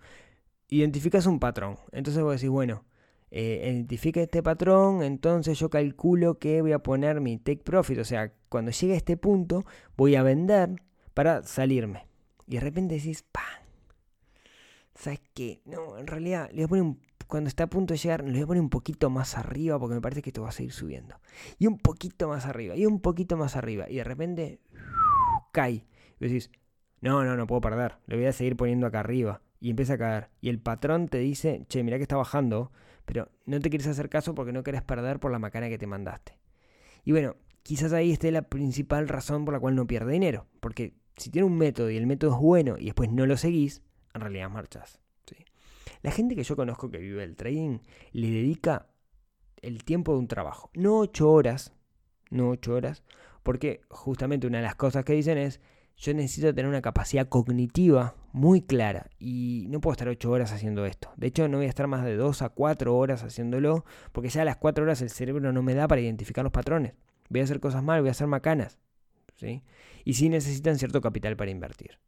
Identificas 0.70 1.26
un 1.26 1.40
patrón. 1.40 1.78
Entonces 1.92 2.24
vos 2.24 2.34
decís, 2.36 2.50
bueno, 2.50 2.86
eh, 3.32 3.72
identifique 3.74 4.24
este 4.24 4.44
patrón, 4.44 5.04
entonces 5.04 5.58
yo 5.60 5.70
calculo 5.70 6.40
que 6.40 6.62
voy 6.62 6.72
a 6.72 6.80
poner 6.80 7.22
mi 7.22 7.38
take 7.38 7.64
profit. 7.64 8.00
O 8.00 8.06
sea, 8.06 8.34
cuando 8.50 8.72
llegue 8.72 8.94
a 8.94 8.98
este 8.98 9.18
punto, 9.18 9.66
voy 9.96 10.16
a 10.16 10.24
vender 10.24 10.82
para 11.14 11.44
salirme. 11.44 12.08
Y 12.48 12.56
de 12.56 12.62
repente 12.62 12.96
decís, 12.96 13.24
¡pam! 13.32 13.44
¿Sabes 14.96 15.22
qué? 15.34 15.62
No, 15.66 15.98
en 15.98 16.08
realidad, 16.08 16.50
le 16.52 16.66
voy 16.66 16.80
a 16.80 16.84
poner 16.84 16.98
cuando 17.34 17.48
está 17.48 17.64
a 17.64 17.68
punto 17.68 17.96
de 17.96 17.98
llegar, 17.98 18.24
le 18.24 18.32
voy 18.34 18.42
a 18.42 18.46
poner 18.46 18.62
un 18.62 18.70
poquito 18.70 19.10
más 19.10 19.38
arriba 19.38 19.80
porque 19.80 19.96
me 19.96 20.02
parece 20.02 20.22
que 20.22 20.30
esto 20.30 20.44
va 20.44 20.50
a 20.50 20.52
seguir 20.52 20.72
subiendo. 20.72 21.20
Y 21.58 21.66
un 21.66 21.80
poquito 21.80 22.28
más 22.28 22.46
arriba, 22.46 22.76
y 22.76 22.86
un 22.86 23.00
poquito 23.00 23.38
más 23.38 23.56
arriba. 23.56 23.90
Y 23.90 23.96
de 23.96 24.04
repente, 24.04 24.60
cae. 25.52 25.88
Y 26.20 26.28
decís, 26.28 26.52
no, 27.04 27.26
no, 27.26 27.36
no 27.36 27.48
puedo 27.48 27.60
perder, 27.60 27.98
le 28.08 28.16
voy 28.16 28.26
a 28.28 28.32
seguir 28.32 28.56
poniendo 28.56 28.88
acá 28.88 29.02
arriba. 29.02 29.42
Y 29.60 29.70
empieza 29.70 29.94
a 29.94 29.98
caer. 29.98 30.30
Y 30.40 30.48
el 30.48 30.60
patrón 30.60 31.10
te 31.10 31.18
dice, 31.18 31.66
che, 31.68 31.84
mira 31.84 31.98
que 31.98 32.04
está 32.04 32.16
bajando, 32.16 32.72
pero 33.06 33.30
no 33.46 33.60
te 33.60 33.70
quieres 33.70 33.88
hacer 33.88 34.08
caso 34.08 34.34
porque 34.34 34.54
no 34.54 34.64
querés 34.64 34.84
perder 34.84 35.20
por 35.20 35.30
la 35.30 35.38
macana 35.38 35.68
que 35.68 35.78
te 35.78 35.86
mandaste. 35.86 36.40
Y 37.04 37.12
bueno, 37.12 37.36
quizás 37.62 37.92
ahí 37.92 38.14
esté 38.14 38.32
la 38.32 38.44
principal 38.44 39.10
razón 39.10 39.44
por 39.44 39.54
la 39.54 39.60
cual 39.60 39.76
no 39.76 39.86
pierde 39.86 40.14
dinero. 40.14 40.48
Porque 40.62 40.94
si 41.18 41.30
tiene 41.30 41.46
un 41.46 41.58
método 41.58 41.90
y 41.90 41.98
el 41.98 42.08
método 42.08 42.32
es 42.36 42.38
bueno 42.40 42.78
y 42.78 42.86
después 42.86 43.12
no 43.12 43.26
lo 43.26 43.36
seguís, 43.36 43.82
en 44.14 44.22
realidad 44.22 44.50
marchas. 44.50 45.02
¿sí? 45.26 45.36
La 46.04 46.12
gente 46.12 46.38
que 46.38 46.44
yo 46.44 46.56
conozco 46.56 46.90
que 46.90 47.00
vive 47.00 47.24
el 47.24 47.36
trading 47.36 47.80
le 48.14 48.30
dedica 48.30 48.88
el 49.62 49.84
tiempo 49.84 50.14
de 50.14 50.20
un 50.20 50.28
trabajo. 50.30 50.72
No 50.74 51.00
ocho 51.00 51.30
horas, 51.30 51.74
no 52.30 52.50
ocho 52.50 52.76
horas, 52.76 53.04
porque 53.44 53.82
justamente 53.90 54.48
una 54.48 54.60
de 54.60 54.64
las 54.64 54.76
cosas 54.76 55.04
que 55.04 55.14
dicen 55.14 55.38
es, 55.38 55.60
yo 55.98 56.14
necesito 56.14 56.54
tener 56.54 56.70
una 56.70 56.82
capacidad 56.82 57.28
cognitiva 57.28 58.16
muy 58.32 58.62
clara 58.62 59.10
y 59.20 59.68
no 59.70 59.80
puedo 59.80 59.94
estar 59.94 60.08
8 60.08 60.30
horas 60.30 60.52
haciendo 60.52 60.86
esto. 60.86 61.12
De 61.18 61.28
hecho, 61.28 61.48
no 61.48 61.58
voy 61.58 61.68
a 61.68 61.70
estar 61.70 61.88
más 61.88 62.04
de 62.04 62.16
2 62.16 62.42
a 62.42 62.50
4 62.50 62.96
horas 62.96 63.24
haciéndolo 63.24 63.86
porque 64.12 64.30
ya 64.30 64.42
a 64.42 64.46
las 64.46 64.58
4 64.58 64.84
horas 64.84 65.02
el 65.02 65.10
cerebro 65.10 65.54
no 65.54 65.62
me 65.62 65.76
da 65.76 65.88
para 65.88 66.02
identificar 66.02 66.44
los 66.44 66.52
patrones. 66.52 66.94
Voy 67.30 67.42
a 67.42 67.44
hacer 67.44 67.60
cosas 67.60 67.84
mal, 67.84 68.02
voy 68.02 68.10
a 68.10 68.12
hacer 68.12 68.28
macanas. 68.28 68.80
¿sí? 69.36 69.64
Y 70.04 70.16
sí 70.16 70.30
necesitan 70.30 70.78
cierto 70.78 71.00
capital 71.00 71.38
para 71.38 71.52
invertir. 71.52 72.00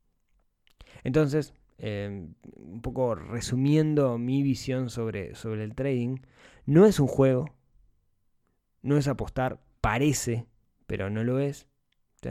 Entonces, 1.03 1.53
em, 1.77 2.33
un 2.55 2.81
poco 2.81 3.13
resumiendo 3.15 4.17
mi 4.17 4.41
visión 4.41 4.89
sobre, 4.89 5.35
sobre 5.35 5.63
el 5.63 5.75
trading, 5.75 6.17
no 6.65 6.87
es 6.87 6.99
un 6.99 7.07
juego, 7.07 7.53
no 8.81 8.97
es 8.97 9.07
apostar, 9.07 9.59
parece, 9.81 10.47
pero 10.87 11.09
no 11.11 11.23
lo 11.23 11.39
es. 11.39 11.67
¿sí? 12.23 12.29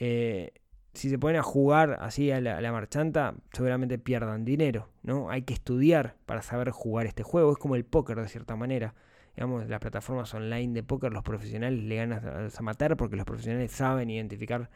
Eh, 0.00 0.52
si 0.94 1.10
se 1.10 1.18
ponen 1.18 1.40
a 1.40 1.42
jugar 1.42 1.98
así 2.00 2.30
a 2.30 2.40
la, 2.40 2.72
marchanta, 2.72 3.34
seguramente 3.52 3.98
pierdan 3.98 4.44
dinero, 4.44 4.88
¿no? 5.02 5.30
Hay 5.30 5.42
que 5.42 5.54
estudiar 5.54 6.16
para 6.26 6.42
saber 6.42 6.70
jugar 6.70 7.06
este 7.06 7.22
juego. 7.22 7.52
Es 7.52 7.58
como 7.58 7.76
el 7.76 7.84
póker 7.84 8.20
de 8.20 8.28
cierta 8.28 8.56
manera. 8.56 8.94
Digamos, 9.36 9.68
las 9.68 9.78
plataformas 9.78 10.34
online 10.34 10.72
de 10.72 10.82
póker, 10.82 11.12
los 11.12 11.22
profesionales 11.22 11.84
le 11.84 11.96
ganan 11.96 12.26
a 12.26 12.40
los 12.40 12.58
amateurs 12.58 12.96
porque 12.96 13.14
los 13.14 13.26
profesionales 13.26 13.70
saben 13.70 14.10
identificar 14.10 14.70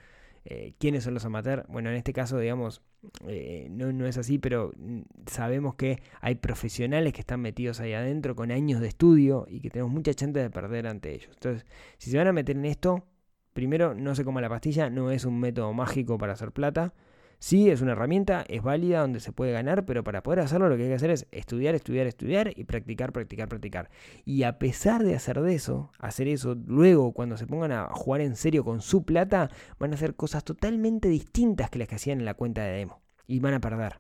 eh, 0.44 0.74
quiénes 0.78 1.04
son 1.04 1.14
los 1.14 1.24
amateurs. 1.24 1.64
Bueno, 1.68 1.90
en 1.90 1.96
este 1.96 2.12
caso, 2.12 2.38
digamos, 2.38 2.82
eh, 3.26 3.66
no, 3.70 3.92
no 3.92 4.06
es 4.06 4.16
así, 4.18 4.38
pero 4.38 4.72
mm, 4.76 5.00
sabemos 5.26 5.74
que 5.74 6.02
hay 6.20 6.36
profesionales 6.36 7.12
que 7.12 7.20
están 7.20 7.40
metidos 7.40 7.80
ahí 7.80 7.94
adentro 7.94 8.36
con 8.36 8.52
años 8.52 8.80
de 8.80 8.88
estudio 8.88 9.46
y 9.48 9.60
que 9.60 9.70
tenemos 9.70 9.92
mucha 9.92 10.14
chance 10.14 10.38
de 10.38 10.50
perder 10.50 10.86
ante 10.86 11.12
ellos. 11.14 11.30
Entonces, 11.34 11.66
si 11.98 12.10
se 12.10 12.18
van 12.18 12.28
a 12.28 12.32
meter 12.32 12.56
en 12.56 12.66
esto, 12.66 13.04
Primero, 13.52 13.94
no 13.94 14.14
se 14.14 14.24
coma 14.24 14.40
la 14.40 14.48
pastilla, 14.48 14.90
no 14.90 15.10
es 15.10 15.24
un 15.24 15.38
método 15.38 15.72
mágico 15.72 16.18
para 16.18 16.32
hacer 16.32 16.52
plata. 16.52 16.94
Sí, 17.42 17.68
es 17.70 17.80
una 17.80 17.92
herramienta, 17.92 18.44
es 18.48 18.62
válida 18.62 19.00
donde 19.00 19.18
se 19.18 19.32
puede 19.32 19.50
ganar, 19.50 19.84
pero 19.84 20.04
para 20.04 20.22
poder 20.22 20.38
hacerlo 20.38 20.68
lo 20.68 20.76
que 20.76 20.84
hay 20.84 20.90
que 20.90 20.94
hacer 20.94 21.10
es 21.10 21.26
estudiar, 21.32 21.74
estudiar, 21.74 22.06
estudiar 22.06 22.52
y 22.54 22.62
practicar, 22.62 23.12
practicar, 23.12 23.48
practicar. 23.48 23.90
Y 24.24 24.44
a 24.44 24.60
pesar 24.60 25.02
de 25.02 25.16
hacer 25.16 25.40
de 25.40 25.56
eso, 25.56 25.90
hacer 25.98 26.28
eso, 26.28 26.54
luego 26.54 27.12
cuando 27.12 27.36
se 27.36 27.48
pongan 27.48 27.72
a 27.72 27.88
jugar 27.90 28.20
en 28.20 28.36
serio 28.36 28.64
con 28.64 28.80
su 28.80 29.04
plata, 29.04 29.50
van 29.80 29.90
a 29.90 29.94
hacer 29.94 30.14
cosas 30.14 30.44
totalmente 30.44 31.08
distintas 31.08 31.68
que 31.68 31.80
las 31.80 31.88
que 31.88 31.96
hacían 31.96 32.20
en 32.20 32.26
la 32.26 32.34
cuenta 32.34 32.62
de 32.62 32.74
demo. 32.74 33.02
Y 33.26 33.40
van 33.40 33.54
a 33.54 33.60
perder. 33.60 33.98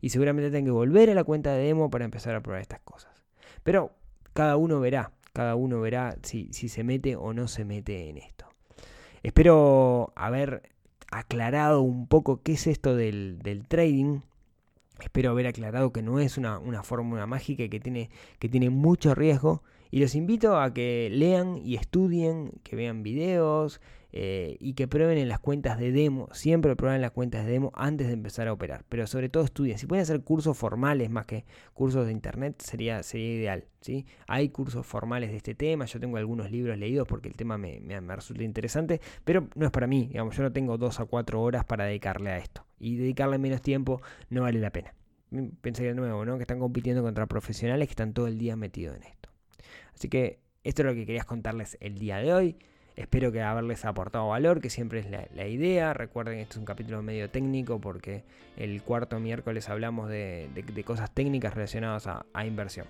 Y 0.00 0.08
seguramente 0.08 0.50
tengan 0.50 0.64
que 0.64 0.70
volver 0.70 1.10
a 1.10 1.14
la 1.14 1.24
cuenta 1.24 1.52
de 1.52 1.64
demo 1.64 1.90
para 1.90 2.06
empezar 2.06 2.34
a 2.34 2.40
probar 2.40 2.62
estas 2.62 2.80
cosas. 2.80 3.24
Pero 3.62 3.92
cada 4.32 4.56
uno 4.56 4.80
verá, 4.80 5.12
cada 5.32 5.54
uno 5.54 5.80
verá 5.80 6.16
si, 6.22 6.52
se 6.52 6.84
mete 6.84 7.16
o 7.16 7.32
no 7.32 7.48
se 7.48 7.64
mete 7.64 8.08
en 8.08 8.18
esto. 8.18 8.46
Espero 9.22 10.12
haber 10.16 10.70
aclarado 11.10 11.82
un 11.82 12.06
poco 12.06 12.42
qué 12.42 12.52
es 12.52 12.66
esto 12.66 12.96
del, 12.96 13.40
trading. 13.68 14.20
Espero 15.00 15.30
haber 15.30 15.46
aclarado 15.46 15.92
que 15.92 16.02
no 16.02 16.20
es 16.20 16.38
una, 16.38 16.58
una 16.58 16.82
fórmula 16.82 17.26
mágica 17.26 17.68
que 17.68 17.80
tiene, 17.80 18.10
que 18.38 18.48
tiene 18.48 18.70
mucho 18.70 19.14
riesgo. 19.14 19.62
Y 19.90 20.00
los 20.00 20.14
invito 20.14 20.58
a 20.58 20.72
que 20.72 21.08
lean 21.12 21.58
y 21.58 21.76
estudien, 21.76 22.52
que 22.62 22.76
vean 22.76 23.02
videos, 23.02 23.80
eh, 24.14 24.58
y 24.60 24.74
que 24.74 24.86
prueben 24.86 25.16
en 25.16 25.28
las 25.28 25.38
cuentas 25.38 25.78
de 25.78 25.90
demo, 25.90 26.28
siempre 26.32 26.76
prueben 26.76 27.00
las 27.00 27.12
cuentas 27.12 27.46
de 27.46 27.52
demo 27.52 27.72
antes 27.74 28.08
de 28.08 28.12
empezar 28.12 28.46
a 28.46 28.52
operar, 28.52 28.84
pero 28.90 29.06
sobre 29.06 29.30
todo 29.30 29.42
estudien, 29.44 29.78
si 29.78 29.86
pueden 29.86 30.02
hacer 30.02 30.22
cursos 30.22 30.56
formales 30.56 31.08
más 31.08 31.24
que 31.24 31.46
cursos 31.72 32.04
de 32.04 32.12
internet 32.12 32.60
sería, 32.60 33.02
sería 33.02 33.34
ideal, 33.34 33.64
¿sí? 33.80 34.04
Hay 34.26 34.50
cursos 34.50 34.86
formales 34.86 35.30
de 35.30 35.38
este 35.38 35.54
tema, 35.54 35.86
yo 35.86 35.98
tengo 35.98 36.18
algunos 36.18 36.50
libros 36.50 36.76
leídos 36.76 37.08
porque 37.08 37.28
el 37.28 37.36
tema 37.36 37.56
me, 37.56 37.80
resulta 38.14 38.44
interesante, 38.44 39.00
pero 39.24 39.48
no 39.54 39.64
es 39.64 39.72
para 39.72 39.86
mí, 39.86 40.08
digamos, 40.08 40.36
yo 40.36 40.42
no 40.42 40.52
tengo 40.52 40.76
dos 40.76 41.00
a 41.00 41.06
cuatro 41.06 41.40
horas 41.40 41.64
para 41.64 41.86
dedicarle 41.86 42.30
a 42.30 42.36
esto, 42.36 42.66
y 42.78 42.96
dedicarle 42.96 43.38
menos 43.38 43.62
tiempo 43.62 44.02
no 44.28 44.42
vale 44.42 44.60
la 44.60 44.70
pena. 44.70 44.94
Pensé 45.62 45.84
de 45.84 45.94
nuevo, 45.94 46.26
¿no? 46.26 46.36
Que 46.36 46.42
están 46.42 46.58
compitiendo 46.58 47.02
contra 47.02 47.24
profesionales 47.24 47.88
que 47.88 47.92
están 47.92 48.12
todo 48.12 48.26
el 48.26 48.36
día 48.36 48.54
metidos 48.54 48.96
en 48.96 49.04
esto. 49.04 49.30
Así 49.94 50.10
que 50.10 50.40
esto 50.62 50.82
es 50.82 50.86
lo 50.86 50.94
que 50.94 51.06
quería 51.06 51.24
contarles 51.24 51.78
el 51.80 51.98
día 51.98 52.18
de 52.18 52.34
hoy. 52.34 52.56
Espero 52.96 53.32
que 53.32 53.40
haberles 53.40 53.84
aportado 53.84 54.28
valor, 54.28 54.60
que 54.60 54.68
siempre 54.68 55.00
es 55.00 55.06
la, 55.10 55.46
idea. 55.46 55.94
Recuerden, 55.94 56.38
este 56.38 56.52
es 56.52 56.58
un 56.58 56.64
capítulo 56.64 57.02
medio 57.02 57.30
técnico 57.30 57.80
porque 57.80 58.24
el 58.56 58.82
cuarto 58.82 59.18
miércoles 59.18 59.68
hablamos 59.68 60.10
de, 60.10 60.50
cosas 60.84 61.10
técnicas 61.10 61.54
relacionadas 61.54 62.06
a, 62.06 62.46
inversión. 62.46 62.86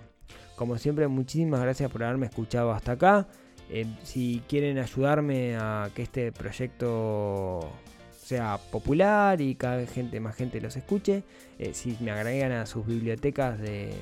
Como 0.55 0.77
siempre, 0.77 1.07
muchísimas 1.07 1.61
gracias 1.61 1.89
por 1.89 2.03
haberme 2.03 2.25
escuchado 2.25 2.71
hasta 2.71 2.93
acá. 2.93 3.27
Eh, 3.69 3.85
si 4.03 4.41
quieren 4.49 4.77
ayudarme 4.77 5.55
a 5.55 5.89
que 5.95 6.03
este 6.03 6.31
proyecto 6.31 7.71
sea 8.11 8.57
popular 8.71 9.39
y 9.41 9.55
cada 9.55 9.85
gente, 9.85 10.19
más 10.19 10.35
gente 10.35 10.59
los 10.59 10.75
escuche, 10.75 11.23
eh, 11.59 11.73
si 11.73 11.97
me 12.01 12.11
agregan 12.11 12.51
a 12.51 12.65
sus 12.65 12.85
bibliotecas 12.85 13.59
de 13.59 13.93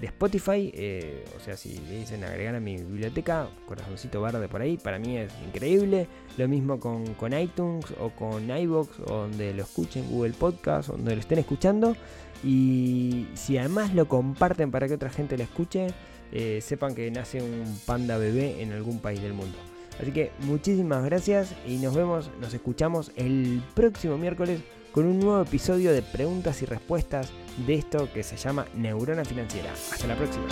de 0.00 0.06
Spotify. 0.06 0.70
Eh, 0.74 1.24
o 1.36 1.40
sea, 1.40 1.56
si 1.56 1.78
le 1.88 1.98
dicen 1.98 2.24
agregar 2.24 2.54
a 2.54 2.60
mi 2.60 2.76
biblioteca, 2.76 3.48
corazoncito 3.66 4.20
verde 4.20 4.48
por 4.48 4.60
ahí, 4.60 4.76
para 4.76 4.98
mí 4.98 5.16
es 5.16 5.32
increíble. 5.46 6.08
Lo 6.36 6.48
mismo 6.48 6.78
con, 6.80 7.04
iTunes 7.32 7.86
o 8.00 8.10
con 8.10 8.50
iBox, 8.50 9.00
o 9.00 9.22
donde 9.22 9.54
lo 9.54 9.62
escuchen, 9.62 10.08
Google 10.10 10.34
Podcast, 10.34 10.90
donde 10.90 11.14
lo 11.14 11.20
estén 11.20 11.38
escuchando. 11.38 11.96
Y 12.44 13.26
si 13.34 13.58
además 13.58 13.94
lo 13.94 14.08
comparten 14.08 14.70
para 14.70 14.88
que 14.88 14.94
otra 14.94 15.10
gente 15.10 15.36
lo 15.36 15.44
escuche, 15.44 15.88
eh, 16.32 16.60
sepan 16.60 16.94
que 16.94 17.10
nace 17.10 17.40
un 17.40 17.78
panda 17.86 18.18
bebé 18.18 18.62
en 18.62 18.72
algún 18.72 19.00
país 19.00 19.22
del 19.22 19.32
mundo. 19.32 19.56
Así 20.00 20.12
que 20.12 20.30
muchísimas 20.40 21.02
gracias 21.04 21.54
y 21.66 21.76
nos 21.78 21.94
vemos, 21.94 22.30
nos 22.40 22.52
escuchamos 22.52 23.12
el 23.16 23.62
próximo 23.74 24.18
miércoles 24.18 24.60
con 24.96 25.04
un 25.04 25.20
nuevo 25.20 25.42
episodio 25.42 25.92
de 25.92 26.00
preguntas 26.00 26.62
y 26.62 26.64
respuestas 26.64 27.30
de 27.66 27.74
esto 27.74 28.08
que 28.14 28.22
se 28.22 28.38
llama 28.38 28.64
Neurona 28.74 29.26
Financiera. 29.26 29.70
Hasta 29.70 30.06
la 30.06 30.16
próxima. 30.16 30.46